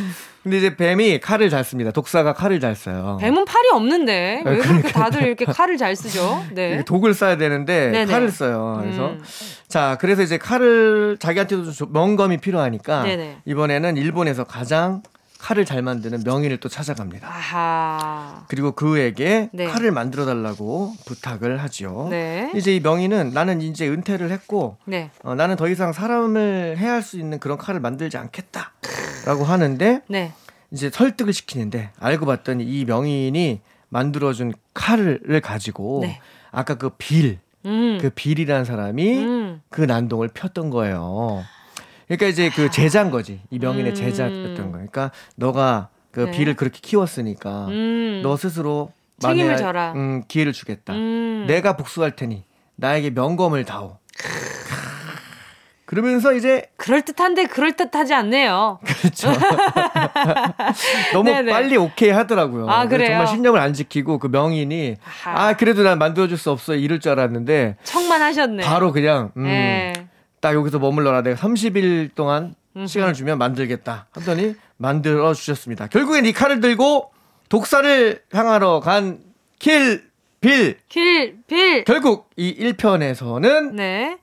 근데 0.44 0.58
이제 0.58 0.76
뱀이 0.76 1.20
칼을 1.22 1.50
잘 1.50 1.64
씁니다. 1.64 1.92
독사가 1.92 2.34
칼을 2.34 2.60
잘 2.60 2.76
써요. 2.76 3.18
뱀은 3.22 3.46
팔이 3.46 3.70
없는데 3.72 4.44
왜 4.46 4.58
그렇게 4.58 4.92
다들 4.92 5.24
이렇게 5.24 5.46
칼을 5.46 5.78
잘 5.78 5.96
쓰죠? 5.96 6.44
네. 6.52 6.84
독을 6.84 7.14
써야 7.14 7.38
되는데 7.38 7.92
네네. 7.92 8.12
칼을 8.12 8.30
써요. 8.30 8.80
그래서 8.82 9.12
음. 9.12 9.24
자 9.70 9.98
그래서 10.02 10.22
이제 10.22 10.38
칼을 10.38 11.18
자기한테도 11.18 11.72
좀 11.72 11.94
명검이 11.94 12.38
필요하니까 12.38 13.04
네네. 13.04 13.38
이번에는 13.46 13.96
일본에서 13.96 14.44
가장 14.44 15.02
칼을 15.44 15.66
잘 15.66 15.82
만드는 15.82 16.24
명인을 16.24 16.58
또 16.62 16.70
찾아갑니다. 16.70 17.28
아하. 17.28 18.46
그리고 18.48 18.72
그에게 18.72 19.50
네. 19.52 19.66
칼을 19.66 19.92
만들어 19.92 20.26
달라고 20.26 20.94
부탁을 21.06 21.62
하죠. 21.64 22.08
네. 22.10 22.50
이제 22.56 22.74
이 22.74 22.80
명인은 22.80 23.32
나는 23.34 23.60
이제 23.60 23.90
은퇴를 23.90 24.32
했고 24.32 24.78
네. 24.86 25.12
어, 25.22 25.36
나는 25.36 25.58
더 25.58 25.68
이상 25.68 25.92
사람을 25.92 26.78
해할 26.78 27.02
수 27.02 27.20
있는 27.20 27.40
그런 27.40 27.58
칼을 27.58 27.82
만들지 27.82 28.16
않겠다라고 28.16 29.44
하는데 29.44 30.02
네. 30.08 30.32
이제 30.72 30.90
설득을 30.90 31.34
시키는데 31.34 31.90
알고 32.00 32.26
봤더니 32.26 32.64
이 32.64 32.86
명인이 32.86 33.60
만들어준 33.90 34.54
칼을 34.74 35.42
가지고 35.44 36.00
네. 36.04 36.22
아까 36.52 36.76
그 36.76 36.92
빌, 36.92 37.40
음. 37.66 37.98
그 38.00 38.10
빌이라는 38.12 38.64
사람이 38.64 39.18
음. 39.18 39.62
그 39.68 39.82
난동을 39.82 40.30
폈던 40.30 40.70
거예요. 40.70 41.44
그러니까 42.08 42.28
이제 42.28 42.50
그 42.50 42.70
제자인 42.70 43.12
거지. 43.12 43.42
이 43.50 43.60
명인의 43.60 43.92
음. 43.92 43.96
제자였던 43.96 44.66
거. 44.66 44.72
그러니까 44.74 45.12
너가 45.36 45.90
그 46.12 46.22
네. 46.22 46.32
비를 46.32 46.56
그렇게 46.56 46.80
키웠으니까 46.82 47.68
음. 47.68 48.22
너 48.24 48.38
스스로 48.38 48.92
책임을 49.20 49.58
져라. 49.58 49.94
음, 49.94 50.24
기회를 50.28 50.54
주겠다. 50.54 50.94
음. 50.94 51.46
내가 51.48 51.76
복수할 51.78 52.16
테니 52.16 52.44
나에게 52.76 53.12
명검을 53.12 53.66
다오. 53.66 53.98
그러면서 55.86 56.34
이제 56.34 56.72
그럴 56.76 57.04
듯한데 57.04 57.46
그럴 57.46 57.74
듯하지 57.74 58.16
않네요. 58.16 58.80
그렇죠. 58.84 59.32
너무 61.14 61.30
네네. 61.30 61.52
빨리 61.52 61.78
오케이 61.78 62.10
하더라고요. 62.10 62.68
아, 62.68 62.88
그래요? 62.88 63.10
정말 63.10 63.28
신념을 63.28 63.60
안 63.60 63.74
지키고 63.74 64.18
그 64.18 64.26
명인이 64.28 64.96
아하. 65.06 65.50
아 65.50 65.54
그래도 65.54 65.84
난 65.84 66.00
만들어줄 66.00 66.38
수 66.38 66.50
없어 66.50 66.74
이럴 66.74 67.00
줄 67.00 67.12
알았는데 67.12 67.76
청만 67.84 68.24
하셨네. 68.24 68.64
바로 68.64 68.92
그냥 68.92 69.32
음, 69.38 69.44
네. 69.44 70.03
딱 70.44 70.54
여기서 70.56 70.78
머물러라. 70.78 71.22
내가 71.22 71.38
30일 71.38 72.14
동안 72.16 72.54
시간을 72.86 73.14
주면 73.14 73.38
만들겠다. 73.38 74.08
하더니 74.12 74.56
만들어 74.76 75.34
주셨습니다. 75.34 75.88
결국엔 75.88 76.26
이 76.26 76.34
칼을 76.34 76.60
들고 76.60 77.12
독사를 77.48 78.22
향하러 78.34 78.82
간 78.82 79.20
킬, 79.58 80.04
빌. 80.42 80.78
킬, 80.90 81.38
빌. 81.48 81.86
결국 81.86 82.30
이 82.36 82.54
1편에서는 82.60 83.72
네. 83.72 84.18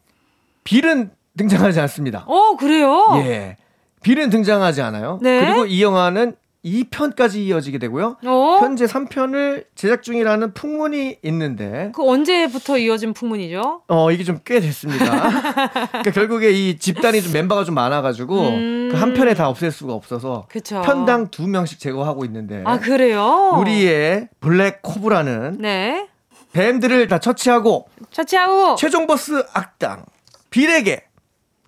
빌은 0.64 1.10
등장하지 1.38 1.80
않습니다. 1.80 2.24
어, 2.26 2.54
그래요? 2.58 3.02
예. 3.24 3.56
빌은 4.02 4.28
등장하지 4.28 4.82
않아요. 4.82 5.20
네. 5.22 5.40
그리고 5.46 5.64
이 5.64 5.82
영화는 5.82 6.34
2편까지 6.64 7.36
이어지게 7.36 7.78
되고요. 7.78 8.16
어? 8.26 8.58
현재 8.60 8.84
3편을 8.84 9.64
제작 9.74 10.02
중이라는 10.02 10.52
풍문이 10.54 11.18
있는데. 11.22 11.90
그 11.94 12.06
언제부터 12.06 12.76
이어진 12.78 13.14
풍문이죠? 13.14 13.82
어, 13.88 14.10
이게 14.10 14.24
좀 14.24 14.40
꽤 14.44 14.60
됐습니다. 14.60 15.04
그러니까 15.90 16.10
결국에 16.12 16.50
이 16.50 16.76
집단이 16.78 17.22
좀 17.22 17.32
멤버가 17.32 17.64
좀 17.64 17.74
많아가지고 17.74 18.48
음... 18.48 18.88
그한 18.90 19.14
편에 19.14 19.34
다 19.34 19.48
없앨 19.48 19.70
수가 19.70 19.92
없어서 19.92 20.46
그쵸. 20.48 20.82
편당 20.82 21.28
두 21.30 21.46
명씩 21.46 21.78
제거하고 21.78 22.24
있는데. 22.24 22.62
아, 22.66 22.78
그래요? 22.80 23.54
우리의 23.58 24.28
블랙 24.40 24.82
코브라는 24.82 25.58
네. 25.60 26.08
뱀들을 26.52 27.06
다 27.06 27.18
처치하고 27.18 27.86
처치하고 28.10 28.74
최종 28.74 29.06
보스 29.06 29.44
악당 29.52 30.04
빌에게 30.50 31.04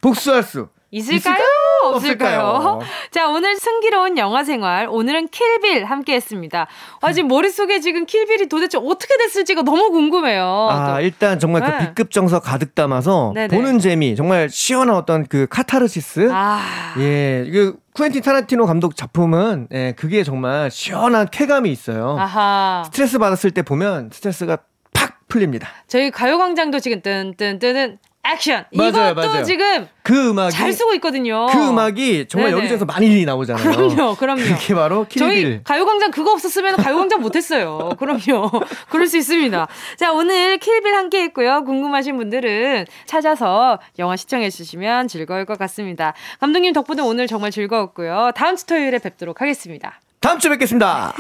복수할 0.01 0.43
수 0.43 0.69
있을까요? 0.91 1.17
있을까요? 1.17 1.47
없을까요? 1.89 2.81
자, 3.11 3.29
오늘 3.29 3.57
승기로운 3.57 4.19
영화 4.19 4.45
생활. 4.45 4.87
오늘은 4.91 5.29
킬빌 5.29 5.85
함께 5.85 6.15
했습니다. 6.15 6.67
아, 7.01 7.13
지금 7.13 7.29
머릿속에 7.29 7.81
지금 7.81 8.07
킬빌이 8.07 8.49
도대체 8.49 8.79
어떻게 8.79 9.17
됐을지가 9.19 9.63
너무 9.63 9.91
궁금해요. 9.91 10.69
아, 10.71 10.95
또. 10.95 11.01
일단 11.01 11.39
정말 11.39 11.63
그 11.63 11.67
네. 11.71 11.79
그 11.79 11.85
B급 11.89 12.11
정서 12.11 12.41
가득 12.41 12.75
담아서 12.75 13.33
네네. 13.35 13.55
보는 13.57 13.79
재미, 13.79 14.17
정말 14.17 14.49
시원한 14.49 14.97
어떤 14.97 15.27
그 15.27 15.47
카타르시스. 15.49 16.31
아. 16.33 16.61
예, 16.99 17.49
그 17.53 17.77
쿠엔틴 17.95 18.23
타란티노 18.23 18.67
감독 18.67 18.97
작품은 18.97 19.69
예, 19.73 19.95
그게 19.97 20.25
정말 20.25 20.71
시원한 20.71 21.29
쾌감이 21.31 21.71
있어요. 21.71 22.17
아하. 22.19 22.83
스트레스 22.87 23.19
받았을 23.19 23.51
때 23.51 23.63
보면 23.63 24.11
스트레스가 24.13 24.59
팍 24.95 25.29
풀립니다. 25.29 25.69
저희 25.89 26.11
가요광장도 26.11 26.79
지금 26.81 27.03
뜬뜬뜬은 27.03 27.99
액션. 28.25 28.65
맞아요, 28.73 29.11
이것도 29.11 29.29
맞아요. 29.29 29.45
지금 29.45 29.89
그 30.03 30.31
음악이 30.31 30.53
잘 30.53 30.73
쓰고 30.73 30.95
있거든요. 30.95 31.47
그 31.47 31.69
음악이 31.69 32.27
정말 32.29 32.51
네네. 32.51 32.59
여기저기서 32.61 32.85
많이 32.85 33.25
나오잖아요. 33.25 33.65
그럼요, 33.65 34.15
그럼요. 34.15 34.43
그게 34.43 34.75
바로 34.75 35.07
킬빌. 35.09 35.19
저희 35.19 35.65
가요광장 35.65 36.13
그거 36.13 36.33
없었으면 36.33 36.77
가요광장 36.77 37.21
못했어요. 37.21 37.91
그럼요. 37.99 38.51
그럴 38.91 39.09
수 39.09 39.19
있습니다. 39.19 39.67
자, 39.97 40.13
오늘 40.13 40.59
킬빌 40.59 40.95
함께 40.95 41.23
했고요. 41.25 41.65
궁금하신 41.65 42.17
분들은 42.17 42.87
찾아서 43.07 43.81
영화 43.99 44.15
시청해 44.17 44.51
주시면 44.51 45.09
즐거울 45.09 45.45
것 45.45 45.59
같습니다. 45.59 46.15
감독님 46.41 46.73
덕분에 46.73 47.03
오늘 47.03 47.27
정말 47.27 47.51
즐거웠고요. 47.51 48.31
다음 48.37 48.55
주 48.55 48.67
토요일에 48.67 48.99
뵙도록 48.99 49.41
하겠습니다. 49.41 50.01
다음 50.21 50.39
주에 50.39 50.51
뵙겠습니다. 50.53 51.13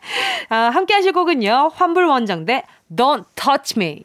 아, 0.50 0.56
함께 0.74 0.92
하실 0.92 1.12
곡은요. 1.12 1.70
환불 1.74 2.04
원정대 2.04 2.64
Don't 2.94 3.24
Touch 3.34 3.74
Me. 3.78 4.04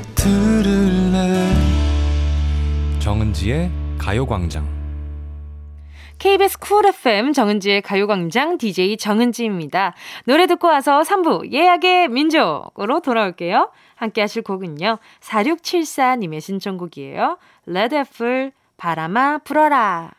들을래 0.21 1.47
정은지의 2.99 3.71
가요광장 3.97 4.67
KBS 6.19 6.59
쿨 6.59 6.85
FM 6.85 7.33
정은지의 7.33 7.81
가요광장 7.81 8.59
DJ 8.59 8.97
정은지입니다. 8.97 9.95
노래 10.25 10.45
듣고 10.45 10.67
와서 10.67 11.01
3부 11.01 11.51
예약의 11.51 12.09
민족으로 12.09 12.99
돌아올게요. 12.99 13.71
함께 13.95 14.21
하실 14.21 14.43
곡은요. 14.43 14.99
4674님의 15.21 16.39
신청곡이에요. 16.39 17.39
레드애플 17.65 18.51
바람아 18.77 19.39
불어라. 19.39 20.11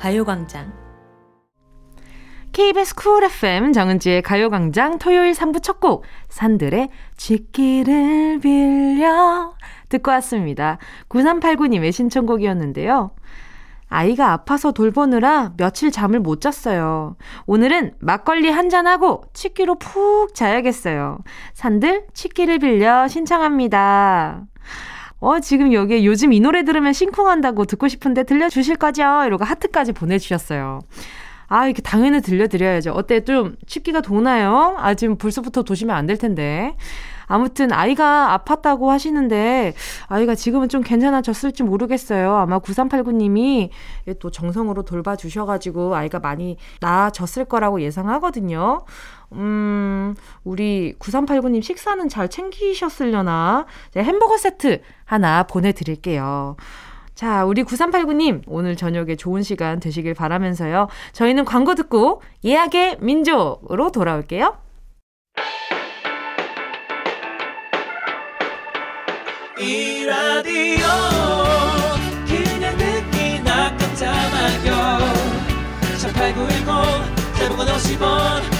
가요광장. 0.00 0.72
KBS 2.52 2.94
쿨 2.94 3.22
FM 3.22 3.74
정은지의 3.74 4.22
가요광장 4.22 4.98
토요일 4.98 5.32
3부 5.32 5.62
첫 5.62 5.78
곡, 5.78 6.04
산들의 6.30 6.88
쥐기를 7.18 8.40
빌려 8.40 9.52
듣고 9.90 10.10
왔습니다. 10.12 10.78
9389님의 11.10 11.92
신청곡이었는데요. 11.92 13.10
아이가 13.88 14.32
아파서 14.32 14.72
돌보느라 14.72 15.52
며칠 15.58 15.90
잠을 15.90 16.18
못 16.18 16.40
잤어요. 16.40 17.16
오늘은 17.44 17.96
막걸리 17.98 18.48
한잔하고 18.48 19.24
치기로 19.34 19.74
푹 19.74 20.34
자야겠어요. 20.34 21.18
산들 21.52 22.06
치기를 22.14 22.58
빌려 22.60 23.06
신청합니다. 23.06 24.46
어, 25.20 25.38
지금 25.40 25.72
여기에 25.72 26.04
요즘 26.04 26.32
이 26.32 26.40
노래 26.40 26.64
들으면 26.64 26.92
심쿵한다고 26.92 27.66
듣고 27.66 27.88
싶은데 27.88 28.22
들려주실 28.24 28.76
거죠? 28.76 29.02
이러고 29.26 29.44
하트까지 29.44 29.92
보내주셨어요. 29.92 30.80
아, 31.48 31.66
이렇게 31.66 31.82
당연히 31.82 32.20
들려드려야죠. 32.22 32.92
어때? 32.92 33.24
좀 33.24 33.56
춥기가 33.66 34.00
도나요? 34.02 34.76
아, 34.78 34.94
지금 34.94 35.16
벌써부터 35.18 35.62
도시면 35.64 35.94
안 35.96 36.06
될 36.06 36.16
텐데. 36.16 36.76
아무튼 37.26 37.70
아이가 37.72 38.40
아팠다고 38.44 38.88
하시는데 38.88 39.74
아이가 40.08 40.34
지금은 40.34 40.68
좀 40.68 40.82
괜찮아졌을지 40.82 41.62
모르겠어요. 41.62 42.34
아마 42.34 42.58
9389님이 42.58 43.68
또 44.18 44.30
정성으로 44.32 44.82
돌봐주셔가지고 44.82 45.94
아이가 45.94 46.18
많이 46.18 46.56
나아졌을 46.80 47.44
거라고 47.44 47.82
예상하거든요. 47.82 48.82
음, 49.32 50.14
우리 50.44 50.94
9389님 50.98 51.62
식사는 51.62 52.08
잘 52.08 52.28
챙기셨으려나? 52.28 53.66
햄버거 53.96 54.36
세트 54.36 54.80
하나 55.04 55.44
보내드릴게요. 55.44 56.56
자, 57.14 57.44
우리 57.44 57.62
9389님, 57.64 58.42
오늘 58.46 58.76
저녁에 58.76 59.14
좋은 59.14 59.42
시간 59.42 59.78
되시길 59.78 60.14
바라면서요. 60.14 60.88
저희는 61.12 61.44
광고 61.44 61.74
듣고 61.74 62.22
예약의 62.44 62.98
민족으로 63.00 63.92
돌아올게요. 63.92 64.56
이 69.58 70.06
라디오 70.06 70.86
그냥 72.26 72.76
듣기나 72.78 73.76
깜짝마요 73.76 74.98
18910 75.98 77.36
대목원 77.38 77.66
50원 77.68 78.59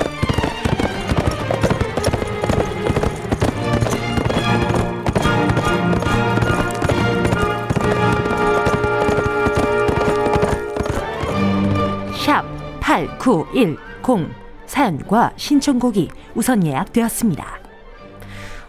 8910 12.91 14.35
사연과 14.65 15.31
신청곡이 15.37 16.09
우선 16.35 16.65
예약되었습니다. 16.65 17.59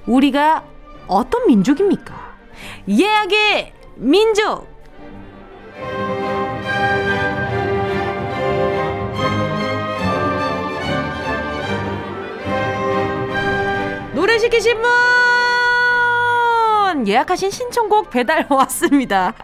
우리가 0.06 0.64
어떤 1.08 1.48
민족입니까? 1.48 2.37
예약의 2.88 3.72
민족! 3.96 4.70
노래 14.14 14.38
시키신 14.38 14.80
분! 14.80 15.21
예약하신 17.07 17.51
신청곡 17.51 18.11
배달 18.11 18.47
왔습니다. 18.51 19.35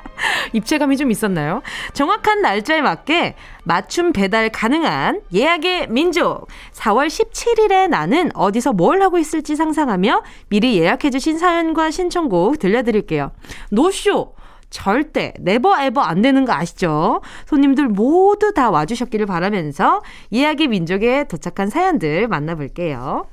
입체감이 0.53 0.97
좀 0.97 1.11
있었나요? 1.11 1.62
정확한 1.92 2.42
날짜에 2.42 2.81
맞게 2.81 3.37
맞춤 3.64 4.12
배달 4.12 4.51
가능한 4.51 5.23
예약의 5.33 5.88
민족. 5.88 6.47
4월 6.73 7.07
17일에 7.09 7.88
나는 7.88 8.31
어디서 8.35 8.73
뭘 8.73 9.03
하고 9.03 9.18
있을지 9.18 9.57
상상하며 9.57 10.23
미리 10.49 10.79
예약해주신 10.79 11.38
사연과 11.38 11.90
신청곡 11.90 12.59
들려드릴게요. 12.59 13.33
노쇼! 13.71 14.38
절대 14.71 15.33
네버 15.38 15.81
에버 15.81 16.01
안 16.01 16.21
되는 16.21 16.44
거 16.44 16.53
아시죠? 16.53 17.23
손님들 17.47 17.88
모두 17.88 18.53
다 18.53 18.71
와주셨기를 18.71 19.27
바라면서 19.27 20.03
예약의 20.33 20.68
민족에 20.68 21.25
도착한 21.25 21.71
사연들 21.71 22.29
만나볼게요. 22.29 23.27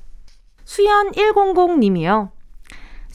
수연 0.64 1.12
100님이요. 1.12 2.35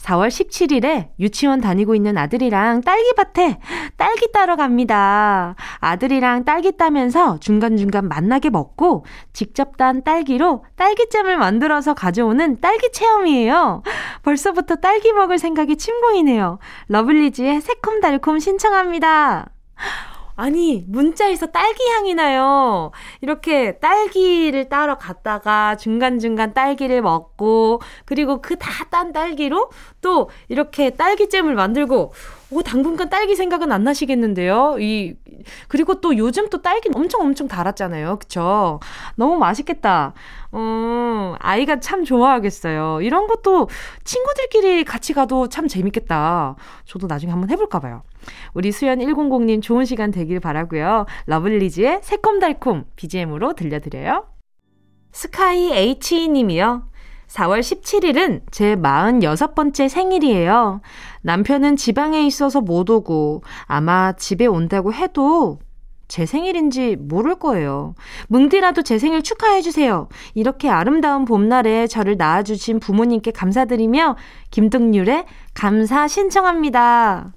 4월 0.01 0.29
17일에 0.29 1.09
유치원 1.19 1.61
다니고 1.61 1.95
있는 1.95 2.17
아들이랑 2.17 2.81
딸기밭에 2.81 3.59
딸기 3.97 4.31
따러 4.31 4.55
갑니다. 4.55 5.55
아들이랑 5.79 6.43
딸기 6.43 6.75
따면서 6.75 7.37
중간중간 7.39 8.07
만나게 8.07 8.49
먹고 8.49 9.05
직접 9.33 9.77
딴 9.77 10.03
딸기로 10.03 10.65
딸기잼을 10.75 11.37
만들어서 11.37 11.93
가져오는 11.93 12.59
딸기 12.59 12.91
체험이에요. 12.91 13.83
벌써부터 14.23 14.75
딸기 14.75 15.13
먹을 15.13 15.37
생각이 15.37 15.77
침 15.77 16.01
고이네요. 16.01 16.59
러블리즈의 16.87 17.61
새콤달콤 17.61 18.39
신청합니다. 18.39 19.49
아니, 20.41 20.83
문자에서 20.87 21.47
딸기 21.51 21.83
향이 21.87 22.15
나요. 22.15 22.91
이렇게 23.21 23.77
딸기를 23.77 24.69
따러 24.69 24.97
갔다가 24.97 25.75
중간중간 25.77 26.55
딸기를 26.55 27.03
먹고, 27.03 27.79
그리고 28.05 28.41
그 28.41 28.55
다 28.57 28.85
딴 28.89 29.11
딸기로 29.13 29.69
또 30.01 30.29
이렇게 30.49 30.89
딸기잼을 30.89 31.53
만들고, 31.53 32.13
오, 32.51 32.61
당분간 32.61 33.09
딸기 33.09 33.35
생각은 33.35 33.71
안 33.71 33.83
나시겠는데요? 33.85 34.75
이, 34.79 35.15
그리고 35.69 36.01
또 36.01 36.17
요즘 36.17 36.49
또 36.49 36.61
딸기 36.61 36.89
엄청 36.93 37.21
엄청 37.21 37.47
달았잖아요. 37.47 38.19
그쵸? 38.19 38.81
너무 39.15 39.37
맛있겠다. 39.37 40.13
어, 40.51 41.35
아이가 41.39 41.79
참 41.79 42.03
좋아하겠어요. 42.03 43.01
이런 43.03 43.27
것도 43.27 43.69
친구들끼리 44.03 44.83
같이 44.83 45.13
가도 45.13 45.47
참 45.47 45.69
재밌겠다. 45.69 46.55
저도 46.83 47.07
나중에 47.07 47.31
한번 47.31 47.49
해볼까 47.49 47.79
봐요. 47.79 48.03
우리 48.53 48.73
수연 48.73 48.99
100님 48.99 49.61
좋은 49.61 49.85
시간 49.85 50.11
되길 50.11 50.41
바라고요. 50.41 51.05
러블리즈의 51.27 52.01
새콤달콤 52.03 52.83
BGM으로 52.97 53.53
들려드려요. 53.53 54.25
스카이 55.13 55.71
H님이요. 55.71 56.90
4월 57.31 57.61
17일은 57.61 58.41
제 58.51 58.75
46번째 58.75 59.87
생일이에요. 59.87 60.81
남편은 61.21 61.77
지방에 61.77 62.25
있어서 62.25 62.59
못 62.59 62.89
오고 62.89 63.43
아마 63.65 64.11
집에 64.13 64.45
온다고 64.45 64.93
해도 64.93 65.59
제 66.09 66.25
생일인지 66.25 66.97
모를 66.99 67.35
거예요. 67.35 67.95
뭉디라도 68.27 68.81
제 68.81 68.99
생일 68.99 69.23
축하해주세요. 69.23 70.09
이렇게 70.33 70.69
아름다운 70.69 71.23
봄날에 71.23 71.87
저를 71.87 72.17
낳아주신 72.17 72.81
부모님께 72.81 73.31
감사드리며 73.31 74.17
김동률의 74.51 75.25
감사 75.53 76.09
신청합니다. 76.09 77.33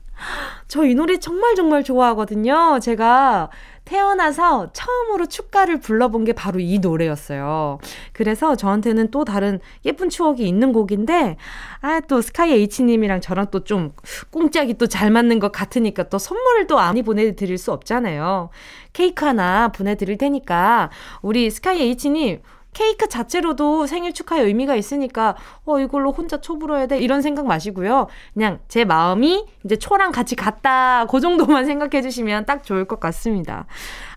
저 0.68 0.85
이 0.85 0.94
노래 0.94 1.18
정말 1.18 1.54
정말 1.54 1.85
좋아하거든요. 1.85 2.80
제가 2.80 3.50
태어나서 3.85 4.73
처음으로 4.73 5.27
축가를 5.27 5.81
불러본 5.81 6.25
게 6.25 6.33
바로 6.33 6.59
이 6.59 6.79
노래였어요. 6.79 7.79
그래서 8.12 8.57
저한테는 8.57 9.11
또 9.11 9.25
다른 9.25 9.61
예쁜 9.85 10.09
추억이 10.09 10.47
있는 10.49 10.73
곡인데, 10.73 11.37
아, 11.81 12.01
또 12.01 12.20
스카이 12.23 12.53
H님이랑 12.53 13.20
저랑 13.20 13.51
또 13.51 13.64
좀 13.64 13.92
꽁짝이 14.31 14.75
또 14.75 14.87
잘 14.87 15.11
맞는 15.11 15.38
것 15.38 15.51
같으니까 15.53 16.05
또 16.05 16.18
선물을 16.18 16.66
또 16.66 16.77
많이 16.77 17.03
보내드릴 17.03 17.59
수 17.59 17.73
없잖아요. 17.73 18.51
케이크 18.92 19.25
하나 19.25 19.68
보내드릴 19.68 20.18
테니까, 20.18 20.90
우리 21.23 21.51
스카이 21.51 21.81
H님, 21.90 22.40
케이크 22.75 23.09
자체로도 23.09 23.87
생일 23.87 24.13
축하의 24.13 24.45
의미가 24.45 24.75
있으니까 24.75 25.37
어 25.65 25.81
이걸로 25.81 26.12
혼자 26.12 26.41
초 26.41 26.59
불어야 26.59 26.87
돼 26.87 26.99
이런 26.99 27.22
생각 27.22 27.47
마시고요. 27.47 28.09
그냥 28.35 28.59
제 28.68 28.85
마음이 28.85 29.47
이제 29.64 29.77
초랑 29.77 30.12
같이 30.12 30.37
같다 30.37 31.07
그 31.07 31.20
정도만 31.20 31.64
생각해 31.66 32.03
주시면 32.03 32.45
딱 32.45 32.64
좋을 32.64 32.85
것 32.85 33.01
같습니다. 33.01 33.66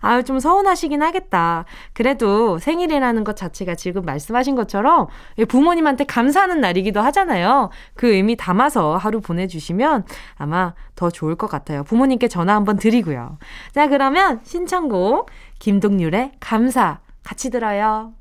아유 0.00 0.22
좀 0.24 0.40
서운하시긴 0.40 1.02
하겠다. 1.02 1.64
그래도 1.94 2.58
생일이라는 2.58 3.24
것 3.24 3.36
자체가 3.36 3.74
지금 3.74 4.04
말씀하신 4.04 4.54
것처럼 4.54 5.06
부모님한테 5.48 6.04
감사하는 6.04 6.60
날이기도 6.60 7.00
하잖아요. 7.00 7.70
그 7.94 8.12
의미 8.12 8.36
담아서 8.36 8.96
하루 8.96 9.20
보내주시면 9.20 10.04
아마 10.36 10.74
더 10.96 11.10
좋을 11.10 11.36
것 11.36 11.46
같아요. 11.46 11.84
부모님께 11.84 12.28
전화 12.28 12.54
한번 12.54 12.76
드리고요. 12.76 13.38
자 13.72 13.86
그러면 13.86 14.40
신청곡 14.42 15.30
김동률의 15.60 16.32
감사 16.40 16.98
같이 17.22 17.50
들어요. 17.50 18.17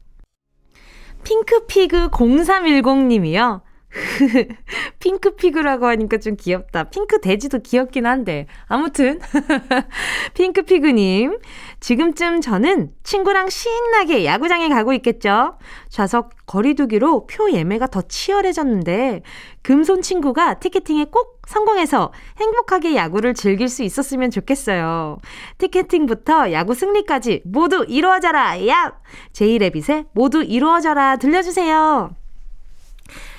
핑크피그 1.23 2.09
0310님이요. 2.09 3.61
핑크피그라고 4.99 5.87
하니까 5.87 6.17
좀 6.17 6.35
귀엽다. 6.35 6.85
핑크 6.85 7.21
돼지도 7.21 7.59
귀엽긴 7.59 8.05
한데. 8.05 8.47
아무튼, 8.67 9.19
핑크피그님. 10.33 11.39
지금쯤 11.79 12.41
저는 12.41 12.91
친구랑 13.03 13.49
신나게 13.49 14.25
야구장에 14.25 14.69
가고 14.69 14.93
있겠죠? 14.93 15.57
좌석 15.89 16.31
거리두기로 16.45 17.27
표 17.27 17.51
예매가 17.51 17.87
더 17.87 18.01
치열해졌는데, 18.01 19.21
금손 19.61 20.01
친구가 20.01 20.55
티켓팅에 20.55 21.05
꼭 21.11 21.41
성공해서 21.47 22.11
행복하게 22.39 22.95
야구를 22.95 23.33
즐길 23.33 23.69
수 23.69 23.83
있었으면 23.83 24.31
좋겠어요. 24.31 25.17
티켓팅부터 25.57 26.51
야구 26.51 26.73
승리까지 26.73 27.41
모두 27.45 27.85
이루어져라! 27.87 28.67
야! 28.67 28.93
제이레빗의 29.33 30.05
모두 30.13 30.43
이루어져라! 30.43 31.17
들려주세요. 31.17 32.15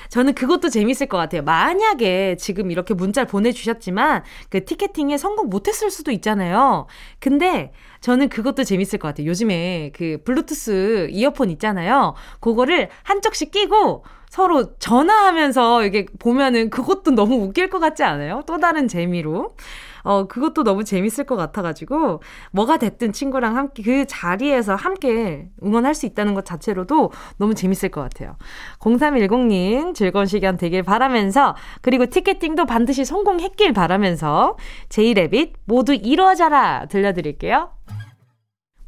저는 0.09 0.35
그것도 0.35 0.69
재밌을 0.69 1.07
것 1.07 1.17
같아요. 1.17 1.43
만약에 1.43 2.37
지금 2.37 2.71
이렇게 2.71 2.95
문자를 2.95 3.27
보내주셨지만 3.27 4.23
그 4.49 4.65
티켓팅에 4.65 5.19
성공 5.19 5.49
못했을 5.49 5.91
수도 5.91 6.11
있잖아요. 6.11 6.87
근데 7.21 7.73
저는 8.01 8.29
그것도 8.29 8.65
재밌을 8.65 8.99
것 8.99 9.09
같아요. 9.09 9.27
요즘에 9.27 9.93
그 9.95 10.19
블루투스 10.25 11.09
이어폰 11.11 11.51
있잖아요. 11.51 12.15
그거를 12.41 12.89
한쪽씩 13.03 13.51
끼고 13.51 14.05
서로 14.31 14.77
전화하면서 14.79 15.85
이게 15.87 16.07
보면은 16.19 16.71
그것도 16.71 17.13
너무 17.13 17.37
웃길 17.37 17.71
것 17.71 17.79
같지 17.79 18.03
않아요? 18.03 18.43
또 18.47 18.59
다른 18.59 18.87
재미로. 18.89 19.55
어, 20.03 20.27
그것도 20.27 20.65
너무 20.65 20.85
재밌을 20.85 21.25
것 21.25 21.37
같아가지고, 21.37 22.23
뭐가 22.53 22.77
됐든 22.79 23.13
친구랑 23.13 23.57
함께, 23.57 23.83
그 23.83 24.07
자리에서 24.07 24.75
함께 24.75 25.49
응원할 25.63 25.95
수 25.95 26.07
있다는 26.07 26.35
것 26.35 26.45
자체로도 26.45 27.13
너무 27.39 27.55
재밌을 27.55 27.91
것 27.91 28.01
같아요. 28.03 28.37
0310님, 28.81 29.95
즐거운 29.95 30.27
시간 30.27 30.57
되길 30.57 30.83
바라면서, 30.83 31.57
그리고 31.81 32.07
티켓팅도 32.07 32.67
반드시 32.67 33.05
성공했길 33.05 33.73
바라면서, 33.73 34.57
제이레빗 34.89 35.55
모두 35.65 35.95
이루어져라 35.95 36.87
들려드릴게요. 36.87 37.71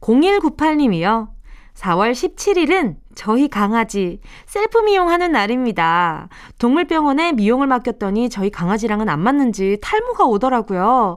0198님이요. 0.01 1.29
4월 1.75 2.13
17일은 2.13 2.97
저희 3.21 3.49
강아지 3.49 4.18
셀프 4.47 4.79
미용하는 4.79 5.31
날입니다. 5.33 6.31
동물병원에 6.59 7.33
미용을 7.33 7.66
맡겼더니 7.66 8.31
저희 8.31 8.49
강아지랑은 8.49 9.11
안 9.11 9.21
맞는지 9.21 9.77
탈모가 9.83 10.25
오더라고요. 10.25 11.16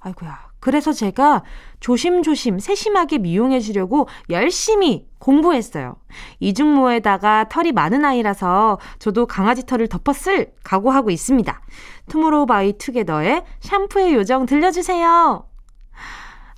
아이고야. 0.00 0.46
그래서 0.58 0.92
제가 0.92 1.44
조심조심 1.78 2.58
세심하게 2.58 3.18
미용해 3.18 3.60
주려고 3.60 4.08
열심히 4.28 5.06
공부했어요. 5.20 5.94
이중모에다가 6.40 7.48
털이 7.48 7.70
많은 7.70 8.04
아이라서 8.04 8.80
저도 8.98 9.26
강아지 9.26 9.64
털을 9.64 9.86
덮었을 9.86 10.52
각오하고 10.64 11.12
있습니다. 11.12 11.60
투모로우 12.08 12.46
바이 12.46 12.72
투게더의 12.76 13.44
샴푸의 13.60 14.14
요정 14.14 14.46
들려주세요. 14.46 15.45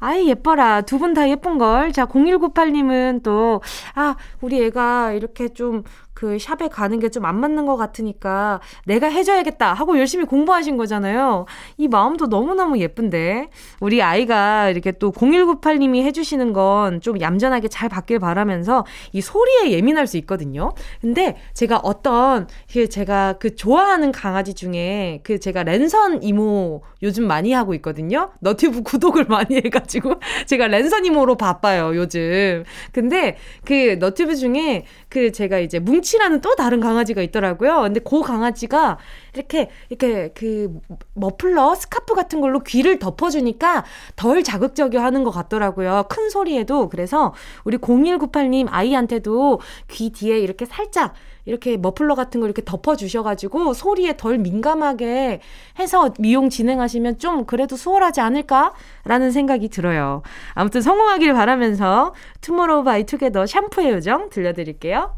아이, 0.01 0.29
예뻐라. 0.29 0.83
두 0.83 0.99
분 0.99 1.13
다 1.15 1.29
예쁜걸. 1.29 1.93
자, 1.93 2.07
0198님은 2.07 3.23
또, 3.23 3.61
아, 3.95 4.15
우리 4.41 4.63
애가 4.65 5.13
이렇게 5.13 5.49
좀 5.49 5.83
그 6.19 6.37
샵에 6.39 6.69
가는 6.69 6.99
게 6.99 7.09
좀 7.11 7.25
안 7.25 7.37
맞는 7.41 7.65
것 7.67 7.77
같으니까 7.77 8.61
내가 8.85 9.09
해줘야겠다 9.09 9.73
하고 9.73 9.99
열심히 9.99 10.25
공부하신 10.25 10.77
거잖아요. 10.77 11.47
이 11.77 11.87
마음도 11.89 12.27
너무너무 12.27 12.79
예쁜데 12.79 13.51
우리 13.81 14.03
아이가 14.03 14.69
이렇게 14.71 14.91
또 14.93 15.13
0198님이 15.13 16.03
해주시는 16.03 16.53
건 16.53 17.01
좀 17.01 17.21
얌전하게 17.21 17.69
잘 17.69 17.89
받길 17.89 18.19
바라면서 18.19 18.85
이 19.13 19.21
소리에 19.21 19.71
예민할 19.73 20.07
수 20.07 20.17
있거든요. 20.19 20.73
근데 21.01 21.37
제가 21.55 21.79
어떤 21.85 22.49
그 22.73 22.89
제가 22.89 23.35
그 23.39 23.55
좋아하는 23.55 24.11
강아지 24.11 24.55
중에 24.55 25.21
그 25.23 25.39
제가 25.39 25.63
랜선 25.63 26.23
이모 26.23 26.83
요즘 27.03 27.27
많이 27.27 27.53
하고 27.53 27.75
있거든요. 27.75 28.31
너튜브 28.41 28.83
구독을 28.83 29.27
많이 29.29 29.57
해가지고 29.57 30.15
제가 30.47 30.67
랜선 30.67 31.05
이모로 31.05 31.37
바빠요 31.37 31.95
요즘. 31.95 32.65
근데 32.93 33.37
그 33.65 33.97
너튜브 34.01 34.35
중에 34.35 34.85
그 35.09 35.31
제가 35.31 35.59
이제 35.61 35.79
뭉치 35.79 36.08
라는 36.17 36.41
또 36.41 36.55
다른 36.55 36.81
강아지가 36.81 37.21
있더라고요. 37.23 37.83
근데 37.83 38.01
그 38.01 38.23
강아지가 38.23 38.99
이렇게 39.35 39.69
이렇게 39.91 40.33
그 40.35 40.81
머플러 41.15 41.75
스카프 41.75 42.15
같은 42.15 42.41
걸로 42.41 42.61
귀를 42.61 42.99
덮어주니까 42.99 43.85
덜 44.17 44.43
자극적이 44.43 44.97
하는 44.97 45.25
것 45.25 45.31
같더라고요. 45.31 46.05
큰 46.09 46.31
소리에도 46.31 46.89
그래서 46.89 47.35
우리 47.65 47.77
0198님 47.77 48.69
아이한테도 48.71 49.61
귀 49.89 50.11
뒤에 50.11 50.39
이렇게 50.39 50.65
살짝 50.65 51.15
이렇게 51.45 51.77
머플러 51.77 52.15
같은 52.15 52.41
걸 52.41 52.49
이렇게 52.49 52.63
덮어주셔가지고 52.65 53.73
소리에 53.73 54.17
덜 54.17 54.39
민감하게 54.39 55.41
해서 55.79 56.13
미용 56.19 56.51
진행하시면 56.51 57.19
좀 57.19 57.47
그래도 57.47 57.75
수월하지 57.77 58.21
않을까라는 58.21 59.33
생각이 59.33 59.69
들어요. 59.69 60.23
아무튼 60.53 60.83
성공하길 60.83 61.33
바라면서 61.33 62.15
투모로우 62.43 62.85
바이 62.85 63.05
투게더 63.05 63.47
샴푸의 63.47 63.91
요정 63.91 64.29
들려드릴게요. 64.29 65.18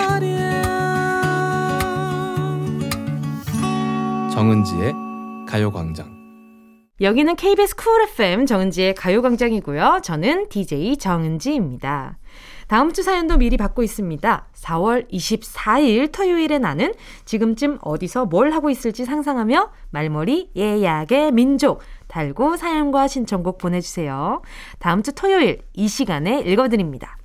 정은지의 4.41 4.95
가요광장 5.47 6.19
여기는 6.99 7.35
KBS 7.35 7.75
쿨 7.75 8.01
FM 8.01 8.47
정은지의 8.47 8.95
가요광장이고요. 8.95 9.99
저는 10.01 10.49
DJ 10.49 10.97
정은지입니다. 10.97 12.17
다음 12.67 12.91
주 12.91 13.03
사연도 13.03 13.37
미리 13.37 13.55
받고 13.55 13.83
있습니다. 13.83 14.47
4월 14.51 15.07
24일 15.11 16.11
토요일에 16.11 16.57
나는 16.57 16.95
지금쯤 17.25 17.77
어디서 17.83 18.25
뭘 18.25 18.49
하고 18.49 18.71
있을지 18.71 19.05
상상하며 19.05 19.69
말머리 19.91 20.49
예약의 20.55 21.33
민족 21.33 21.81
달고 22.07 22.57
사연과 22.57 23.07
신청곡 23.07 23.59
보내주세요. 23.59 24.41
다음 24.79 25.03
주 25.03 25.13
토요일 25.13 25.59
이 25.75 25.87
시간에 25.87 26.39
읽어드립니다. 26.39 27.15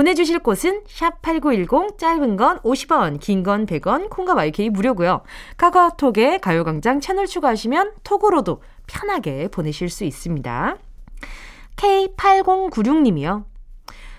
보내주실 0.00 0.40
곳은 0.40 0.82
샵8910 0.84 1.96
짧은 1.96 2.36
건 2.36 2.58
50원, 2.60 3.18
긴 3.18 3.42
건 3.42 3.64
100원, 3.64 4.10
콩과 4.10 4.34
마이케이 4.34 4.68
무료고요. 4.68 5.22
카카오톡에 5.56 6.36
가요광장 6.36 7.00
채널 7.00 7.26
추가하시면 7.26 7.94
톡으로도 8.04 8.60
편하게 8.86 9.48
보내실 9.48 9.88
수 9.88 10.04
있습니다. 10.04 10.76
K8096님이요. 11.76 13.44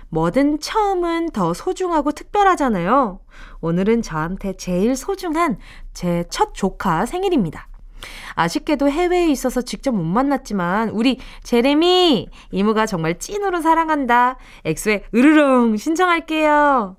뭐든 0.09 0.59
처음은 0.61 1.29
더 1.29 1.53
소중하고 1.53 2.11
특별하잖아요. 2.11 3.19
오늘은 3.61 4.01
저한테 4.01 4.53
제일 4.53 4.95
소중한 4.95 5.59
제 5.93 6.23
첫 6.31 6.55
조카 6.55 7.05
생일입니다. 7.05 7.67
아쉽게도 8.35 8.89
해외에 8.89 9.27
있어서 9.27 9.61
직접 9.61 9.91
못 9.91 10.03
만났지만 10.03 10.89
우리 10.89 11.19
제레미 11.43 12.27
이모가 12.51 12.85
정말 12.85 13.19
찐으로 13.19 13.61
사랑한다. 13.61 14.37
엑소의 14.65 15.03
으르렁 15.13 15.77
신청할게요. 15.77 16.97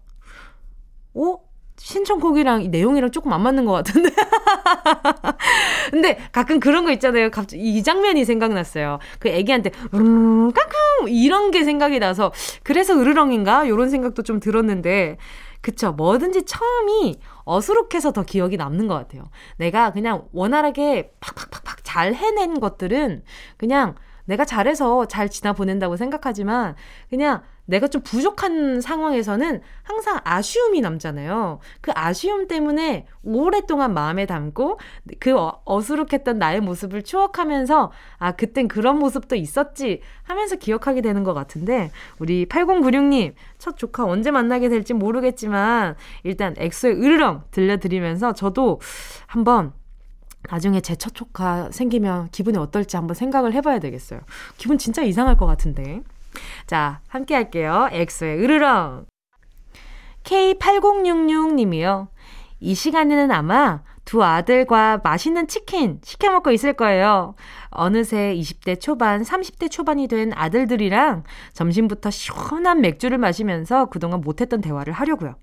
오? 1.14 1.40
신청곡이랑 1.78 2.70
내용이랑 2.70 3.12
조금 3.12 3.32
안 3.32 3.42
맞는 3.42 3.64
것 3.64 3.72
같은데. 3.72 4.10
근데 5.90 6.18
가끔 6.32 6.58
그런 6.58 6.84
거 6.84 6.90
있잖아요. 6.92 7.30
갑자기 7.30 7.62
이 7.62 7.82
장면이 7.82 8.24
생각났어요. 8.24 8.98
그 9.20 9.28
애기한테 9.28 9.70
으르렁 9.94 10.52
깡깡 10.52 11.08
이런 11.08 11.50
게 11.50 11.62
생각이 11.64 12.00
나서 12.00 12.32
그래서 12.64 12.98
으르렁인가? 12.98 13.64
이런 13.64 13.90
생각도 13.90 14.22
좀 14.22 14.40
들었는데 14.40 15.18
그쵸. 15.60 15.92
뭐든지 15.92 16.44
처음이 16.44 17.16
어수룩해서 17.48 18.12
더 18.12 18.22
기억이 18.22 18.56
남는 18.56 18.88
것 18.88 18.94
같아요. 18.94 19.30
내가 19.56 19.92
그냥 19.92 20.28
원활하게 20.32 21.14
팍팍팍팍 21.20 21.78
잘 21.82 22.14
해낸 22.14 22.60
것들은 22.60 23.22
그냥 23.56 23.94
내가 24.26 24.44
잘해서 24.44 25.06
잘 25.06 25.30
지나 25.30 25.54
보낸다고 25.54 25.96
생각하지만 25.96 26.76
그냥 27.08 27.42
내가 27.68 27.86
좀 27.86 28.00
부족한 28.02 28.80
상황에서는 28.80 29.60
항상 29.82 30.20
아쉬움이 30.24 30.80
남잖아요. 30.80 31.58
그 31.82 31.92
아쉬움 31.94 32.48
때문에 32.48 33.06
오랫동안 33.22 33.92
마음에 33.92 34.24
담고 34.24 34.78
그 35.20 35.38
어, 35.38 35.60
어수룩했던 35.66 36.38
나의 36.38 36.60
모습을 36.62 37.02
추억하면서 37.02 37.92
아, 38.18 38.32
그땐 38.32 38.68
그런 38.68 38.98
모습도 38.98 39.36
있었지 39.36 40.00
하면서 40.22 40.56
기억하게 40.56 41.02
되는 41.02 41.24
것 41.24 41.34
같은데 41.34 41.90
우리 42.18 42.46
8096님 42.46 43.34
첫 43.58 43.76
조카 43.76 44.04
언제 44.06 44.30
만나게 44.30 44.70
될지 44.70 44.94
모르겠지만 44.94 45.94
일단 46.22 46.54
엑소의 46.56 46.94
으르렁 46.94 47.42
들려드리면서 47.50 48.32
저도 48.32 48.80
한번 49.26 49.72
나중에 50.50 50.80
제 50.80 50.94
첫 50.94 51.14
조카 51.14 51.68
생기면 51.70 52.28
기분이 52.30 52.56
어떨지 52.56 52.96
한번 52.96 53.14
생각을 53.14 53.52
해봐야 53.52 53.78
되겠어요. 53.78 54.20
기분 54.56 54.78
진짜 54.78 55.02
이상할 55.02 55.36
것 55.36 55.44
같은데. 55.46 56.02
자, 56.66 57.00
함께 57.08 57.34
할게요. 57.34 57.88
엑소의 57.92 58.42
으르렁. 58.42 59.06
K8066님이요. 60.24 62.08
이 62.60 62.74
시간에는 62.74 63.30
아마 63.30 63.82
두 64.04 64.24
아들과 64.24 65.00
맛있는 65.04 65.48
치킨 65.48 66.00
시켜 66.02 66.30
먹고 66.30 66.50
있을 66.50 66.72
거예요. 66.72 67.34
어느새 67.68 68.34
20대 68.34 68.80
초반, 68.80 69.22
30대 69.22 69.70
초반이 69.70 70.08
된 70.08 70.32
아들들이랑 70.34 71.24
점심부터 71.52 72.10
시원한 72.10 72.80
맥주를 72.80 73.18
마시면서 73.18 73.86
그동안 73.86 74.22
못했던 74.22 74.62
대화를 74.62 74.94
하려고요. 74.94 75.34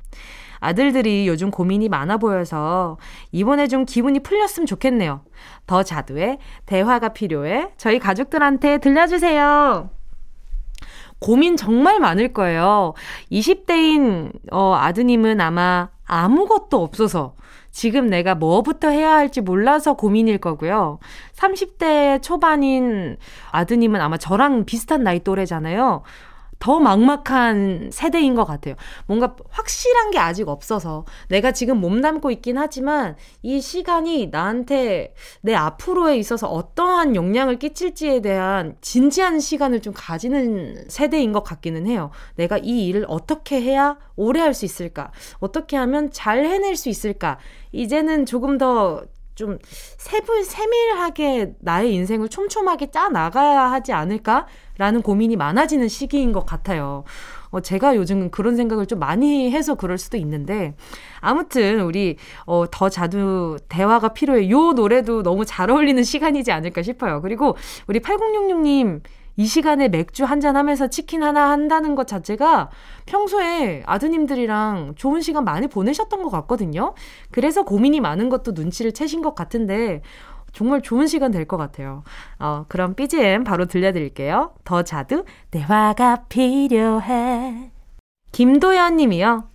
아들들이 0.60 1.28
요즘 1.28 1.52
고민이 1.52 1.90
많아 1.90 2.18
보여서 2.18 2.98
이번에 3.32 3.68
좀 3.68 3.86
기분이 3.86 4.22
풀렸으면 4.22 4.66
좋겠네요. 4.66 5.22
더 5.68 5.84
자두의 5.84 6.40
대화가 6.66 7.10
필요해. 7.10 7.74
저희 7.78 8.00
가족들한테 8.00 8.80
들려주세요. 8.80 9.92
고민 11.20 11.58
정말 11.58 12.00
많을 12.00 12.34
거예요. 12.34 12.94
20대인 13.32 14.32
어, 14.52 14.76
아드님은 14.76 15.42
아마 15.42 15.90
아무것도 16.06 16.82
없어서 16.82 17.36
지금 17.72 18.08
내가 18.08 18.36
뭐부터 18.36 18.90
해야 18.90 19.12
할지 19.14 19.42
몰라서 19.42 19.96
고민일 19.96 20.38
거고요. 20.38 21.00
30대 21.36 22.22
초반인 22.22 23.18
아드님은 23.52 24.00
아마 24.00 24.18
저랑 24.18 24.66
비슷한 24.66 25.04
나이 25.04 25.20
또래잖아요. 25.20 26.04
더 26.60 26.80
막막한 26.80 27.92
세대인 27.94 28.34
것 28.34 28.46
같아요. 28.46 28.76
뭔가 29.06 29.36
확실한 29.50 30.10
게 30.12 30.18
아직 30.18 30.50
없어서 30.50 31.06
내가 31.30 31.52
지금 31.52 31.80
몸담고 31.80 32.32
있긴 32.32 32.58
하지만 32.58 33.16
이 33.44 33.62
시간이 33.62 34.28
나한테 34.32 35.14
내 35.42 35.54
앞으로에 35.54 36.18
있어서 36.18 36.48
어떠한 36.48 37.16
영향을 37.16 37.60
끼칠지에 37.60 38.22
대한 38.22 38.78
진지한 38.82 39.40
시간을 39.40 39.82
좀 39.82 39.94
가지는 39.96 40.86
세대인 40.90 41.34
것 41.34 41.44
같기는 41.44 41.86
해요. 41.86 42.10
내가 42.36 42.58
이 42.58 42.88
일을 42.88 43.06
어떻게 43.08 43.62
해야 43.62 43.98
오래 44.16 44.40
할 44.42 44.56
수 44.56 44.66
있을까? 44.66 45.12
어떻게 45.40 45.76
하면 45.78 46.10
잘 46.12 46.46
해낼 46.46 46.76
수 46.76 46.90
있을까? 46.90 47.38
이제는 47.74 48.26
조금 48.26 48.58
더좀 48.58 49.60
세부, 49.98 50.44
세밀하게 50.44 51.56
나의 51.60 51.94
인생을 51.94 52.30
촘촘하게 52.30 52.90
짜 52.92 53.10
나가야 53.10 53.72
하지 53.72 53.92
않을까? 53.92 54.48
라는 54.78 55.02
고민이 55.02 55.36
많아지는 55.36 55.88
시기인 55.88 56.32
것 56.32 56.46
같아요. 56.46 57.04
어, 57.52 57.62
제가 57.62 57.96
요즘 57.96 58.30
그런 58.30 58.56
생각을 58.56 58.86
좀 58.86 59.00
많이 59.00 59.50
해서 59.52 59.76
그럴 59.76 59.98
수도 59.98 60.18
있는데, 60.18 60.76
아무튼, 61.22 61.82
우리, 61.82 62.18
어, 62.46 62.66
더 62.70 62.90
자주 62.90 63.58
대화가 63.70 64.10
필요해. 64.10 64.50
요 64.50 64.74
노래도 64.74 65.24
너무 65.24 65.46
잘 65.46 65.70
어울리는 65.70 66.02
시간이지 66.04 66.52
않을까 66.52 66.82
싶어요. 66.82 67.22
그리고 67.22 67.56
우리 67.88 68.00
8066님, 68.02 69.02
이 69.38 69.46
시간에 69.46 69.90
맥주 69.90 70.24
한 70.24 70.40
잔 70.40 70.56
하면서 70.56 70.88
치킨 70.88 71.22
하나 71.24 71.50
한다는 71.52 71.96
것 71.96 72.08
자체가 72.08 72.70
평소에 73.06 73.84
아드님들이랑 73.86 74.94
좋은 74.96 75.22
시간 75.22 75.44
많이 75.44 75.68
보내셨던 75.68 76.24
것 76.24 76.30
같거든요. 76.30 76.94
그래서 77.32 77.64
고민이 77.64 78.00
많은 78.00 78.30
것도 78.30 78.52
눈치를 78.54 78.94
채신 78.94 79.22
것 79.22 79.36
같은데, 79.36 80.02
정말 80.56 80.82
좋은 80.82 81.06
시간 81.06 81.32
될 81.32 81.46
것 81.46 81.58
같아요. 81.58 82.04
어, 82.40 82.66
그럼 82.70 82.96
BGM 82.96 83.44
바로 83.44 83.66
들려드릴게요. 83.66 84.54
더 84.64 84.82
자두, 84.82 85.26
대화가 85.52 86.24
필요해. 86.30 87.72
김도연 88.32 88.96
님이요. 88.96 89.50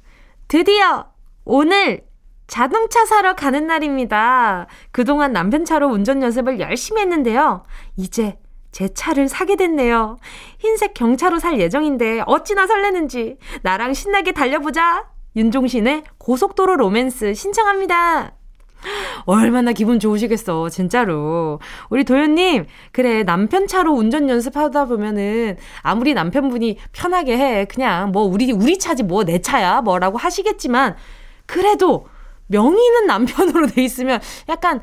드디어 0.47 1.07
오늘 1.45 2.03
자동차 2.47 3.05
사러 3.07 3.35
가는 3.35 3.67
날입니다. 3.67 4.67
그동안 4.93 5.33
남편 5.33 5.65
차로 5.65 5.89
운전 5.89 6.23
연습을 6.23 6.61
열심히 6.61 7.01
했는데요. 7.03 7.65
이제 7.97 8.39
제 8.73 8.89
차를 8.89 9.29
사게 9.29 9.57
됐네요. 9.57 10.17
흰색 10.59 10.95
경차로 10.95 11.39
살 11.39 11.59
예정인데 11.61 12.23
어찌나 12.27 12.67
설레는지 12.67 13.39
나랑 13.63 13.95
신나게 13.95 14.33
달려보자. 14.33 15.09
윤종신의 15.37 16.05
고속도로 16.19 16.77
로맨스 16.77 17.35
신청합니다. 17.35 18.33
얼마나 19.27 19.73
기분 19.73 20.01
좋으시겠어, 20.01 20.69
진짜로. 20.71 21.61
우리 21.91 22.05
도현님, 22.05 22.67
그래, 22.93 23.23
남편 23.23 23.67
차로 23.67 23.93
운전 23.93 24.29
연습하다 24.29 24.87
보면은, 24.87 25.57
아무리 25.83 26.15
남편분이 26.15 26.79
편하게 26.93 27.37
해. 27.39 27.65
그냥, 27.67 28.13
뭐, 28.13 28.23
우리, 28.25 28.51
우리 28.53 28.79
차지 28.79 29.03
뭐, 29.03 29.25
내 29.25 29.41
차야. 29.41 29.83
뭐라고 29.83 30.19
하시겠지만, 30.19 30.97
그래도, 31.47 32.07
명의는 32.47 33.07
남편으로 33.07 33.67
돼 33.69 33.83
있으면, 33.83 34.21
약간, 34.49 34.81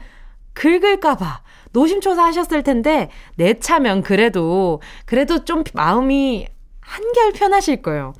긁을까봐. 0.53 1.41
노심초사 1.73 2.23
하셨을 2.25 2.63
텐데, 2.63 3.09
새 3.36 3.59
차면 3.59 4.01
그래도, 4.01 4.81
그래도 5.05 5.43
좀 5.43 5.63
마음이 5.73 6.47
한결 6.79 7.33
편하실 7.33 7.81
거예요. 7.81 8.13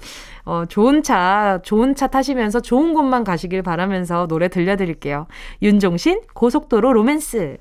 어, 0.48 0.64
좋은 0.66 1.04
차, 1.04 1.60
좋은 1.62 1.93
차 1.93 2.08
타시면서 2.08 2.62
좋은 2.62 2.93
곳만 2.93 3.26
가시길 3.26 3.64
바라면서 3.64 4.28
노래 4.28 4.48
들려드릴게요. 4.48 5.28
윤종신, 5.62 6.22
고속도로 6.34 6.93
로맨스. 6.93 7.58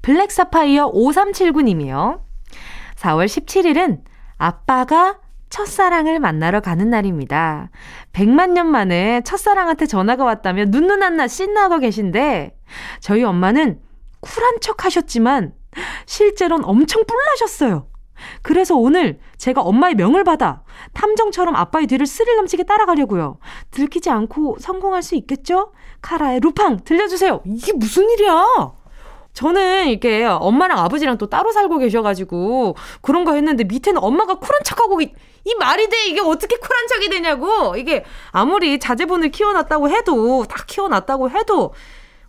블랙사파이어 0.00 0.92
5379님이요. 0.92 2.20
4월 2.96 3.26
17일은 3.26 4.00
아빠가 4.38 5.18
첫사랑을 5.50 6.18
만나러 6.18 6.60
가는 6.60 6.88
날입니다. 6.88 7.68
100만 8.14 8.52
년 8.52 8.70
만에 8.70 9.20
첫사랑한테 9.20 9.84
전화가 9.84 10.24
왔다며 10.24 10.64
눈누난나 10.68 11.28
신나고 11.28 11.80
계신데, 11.80 12.56
저희 13.00 13.24
엄마는 13.24 13.78
쿨한 14.20 14.60
척 14.62 14.86
하셨지만, 14.86 15.52
실제로는 16.06 16.64
엄청 16.64 17.04
뿔나셨어요. 17.04 17.88
그래서 18.42 18.76
오늘 18.76 19.18
제가 19.36 19.60
엄마의 19.62 19.94
명을 19.94 20.24
받아 20.24 20.62
탐정처럼 20.92 21.54
아빠의 21.54 21.86
뒤를 21.86 22.06
스릴 22.06 22.36
넘치게 22.36 22.64
따라가려고요. 22.64 23.38
들키지 23.70 24.10
않고 24.10 24.56
성공할 24.60 25.02
수 25.02 25.14
있겠죠? 25.16 25.72
카라의 26.02 26.40
루팡 26.40 26.84
들려주세요. 26.84 27.42
이게 27.44 27.72
무슨 27.72 28.08
일이야? 28.10 28.44
저는 29.36 29.88
이게 29.88 30.24
엄마랑 30.24 30.78
아버지랑 30.78 31.18
또 31.18 31.28
따로 31.28 31.52
살고 31.52 31.76
계셔가지고 31.76 32.74
그런 33.02 33.26
거 33.26 33.34
했는데 33.34 33.64
밑에는 33.64 34.02
엄마가 34.02 34.36
쿨한 34.36 34.62
척하고 34.64 35.02
이, 35.02 35.12
이 35.44 35.54
말이 35.56 35.90
돼 35.90 36.06
이게 36.06 36.22
어떻게 36.22 36.56
쿨한 36.56 36.86
척이 36.86 37.10
되냐고 37.10 37.76
이게 37.76 38.02
아무리 38.30 38.78
자제분을 38.78 39.28
키워놨다고 39.28 39.90
해도 39.90 40.44
다 40.46 40.64
키워놨다고 40.66 41.28
해도 41.30 41.74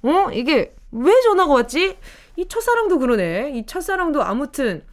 어 0.03 0.27
이게 0.33 0.75
왜 0.91 1.21
전화가 1.21 1.53
왔지? 1.53 1.97
이 2.35 2.45
첫사랑도 2.45 2.99
그러네 2.99 3.51
이 3.55 3.65
첫사랑도 3.65 4.21
아무튼 4.21 4.83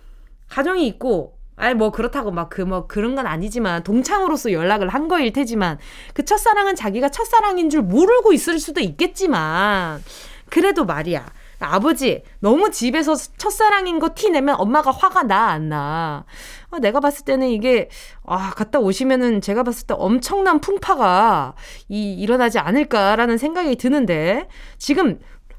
가정이 0.54 0.86
있고 0.86 1.36
아니 1.56 1.74
뭐 1.74 1.90
그렇다고 1.90 2.30
막 2.30 2.48
그 2.50 2.62
뭐 2.64 2.86
그런 2.86 3.14
건 3.14 3.26
아니지만 3.26 3.82
동창으로서 3.84 4.52
연락을 4.52 4.88
한 4.88 5.08
거일 5.08 5.32
테지만 5.32 5.78
그 6.14 6.24
첫사랑은 6.24 6.74
자기가 6.76 7.08
첫사랑인 7.10 7.70
줄 7.70 7.82
모르고 7.82 8.32
있을 8.32 8.58
수도 8.58 8.80
있겠지만 8.80 10.02
그래도 10.50 10.84
말이야 10.84 11.26
아버지 11.60 12.22
너무 12.40 12.70
집에서 12.70 13.14
첫사랑인 13.38 13.98
거 13.98 14.08
티 14.14 14.28
내면 14.30 14.56
엄마가 14.58 14.90
화가 14.90 15.22
나 15.24 15.48
안 15.50 15.68
나? 15.70 16.24
아, 16.70 16.78
내가 16.78 17.00
봤을 17.00 17.24
때는 17.24 17.48
이게 17.48 17.88
아 18.26 18.50
갔다 18.50 18.78
오시면은 18.80 19.40
제가 19.40 19.62
봤을 19.62 19.86
때 19.86 19.94
엄청난 19.96 20.60
풍파가 20.60 21.54
이 21.88 22.14
일어나지 22.14 22.58
않을까라는 22.58 23.38
생각이 23.38 23.76
드는데 23.76 24.48
지금 24.78 25.18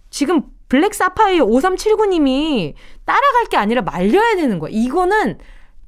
지금 0.10 0.44
블랙 0.68 0.94
사파이어 0.94 1.46
5379님이 1.46 2.74
따라갈 3.06 3.46
게 3.50 3.58
아니라 3.58 3.82
말려야 3.82 4.36
되는 4.36 4.60
거야. 4.60 4.72
이거는 4.74 5.38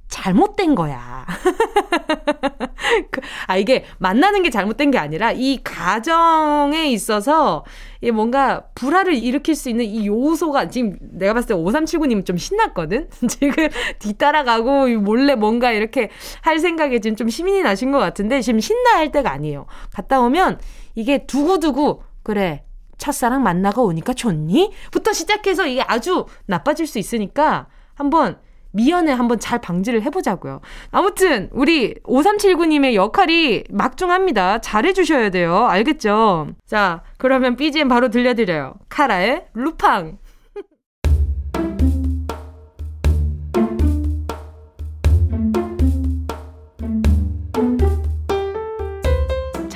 잘못된 0.07 0.75
거야. 0.75 1.25
그, 3.11 3.21
아, 3.47 3.57
이게 3.57 3.85
만나는 3.97 4.43
게 4.43 4.49
잘못된 4.49 4.91
게 4.91 4.97
아니라 4.97 5.31
이 5.33 5.59
가정에 5.63 6.87
있어서 6.87 7.65
이 8.01 8.11
뭔가 8.11 8.63
불화를 8.75 9.15
일으킬 9.15 9.55
수 9.55 9.69
있는 9.69 9.85
이 9.85 10.07
요소가 10.07 10.69
지금 10.69 10.97
내가 11.01 11.33
봤을 11.33 11.49
때 11.49 11.53
5379님 11.55 12.25
좀 12.25 12.37
신났거든? 12.37 13.09
지금 13.27 13.67
뒤따라가고 13.99 14.87
몰래 14.99 15.35
뭔가 15.35 15.71
이렇게 15.71 16.09
할 16.41 16.59
생각에 16.59 16.99
지금 16.99 17.17
좀 17.17 17.29
시민이 17.29 17.61
나신 17.61 17.91
것 17.91 17.99
같은데 17.99 18.41
지금 18.41 18.59
신나 18.59 18.95
할 18.95 19.11
때가 19.11 19.31
아니에요. 19.31 19.65
갔다 19.91 20.21
오면 20.21 20.59
이게 20.95 21.25
두고두고 21.25 22.03
그래 22.23 22.63
첫사랑 22.97 23.43
만나고 23.43 23.85
오니까 23.85 24.13
좋니? 24.13 24.71
부터 24.91 25.13
시작해서 25.13 25.65
이게 25.67 25.81
아주 25.81 26.25
나빠질 26.45 26.87
수 26.87 26.99
있으니까 26.99 27.67
한번 27.93 28.37
미연에 28.71 29.11
한번 29.11 29.39
잘 29.39 29.59
방지를 29.59 30.03
해보자고요. 30.03 30.61
아무튼 30.91 31.49
우리 31.51 31.95
5379님의 32.03 32.93
역할이 32.93 33.63
막중합니다. 33.69 34.59
잘해주셔야 34.59 35.29
돼요. 35.29 35.65
알겠죠? 35.65 36.49
자, 36.65 37.01
그러면 37.17 37.55
BGM 37.55 37.87
바로 37.87 38.09
들려드려요. 38.09 38.75
카라의 38.89 39.47
루팡. 39.53 40.17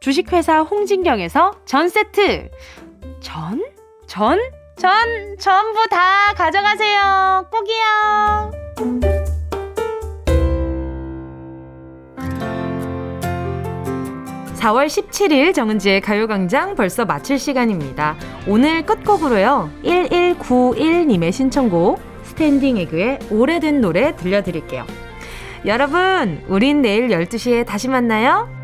주식회사 0.00 0.60
홍진경에서 0.60 1.52
전 1.64 1.88
세트, 1.88 2.50
전? 3.20 3.64
전? 4.06 4.38
전 4.76 5.36
전부 5.40 5.88
다 5.90 6.32
가져가세요. 6.34 7.48
꼭이요. 7.50 8.52
4월 14.54 14.86
17일 14.86 15.52
정은지의 15.54 16.00
가요광장 16.00 16.76
벌써 16.76 17.04
마칠 17.04 17.38
시간입니다. 17.38 18.16
오늘 18.46 18.86
끝곡으로요. 18.86 19.70
1191님의 19.84 21.32
신청곡 21.32 22.00
스탠딩 22.22 22.76
에그의 22.76 23.18
오래된 23.30 23.80
노래 23.80 24.14
들려드릴게요. 24.14 24.86
여러분, 25.66 26.44
우린 26.46 26.82
내일 26.82 27.08
12시에 27.08 27.66
다시 27.66 27.88
만나요. 27.88 28.57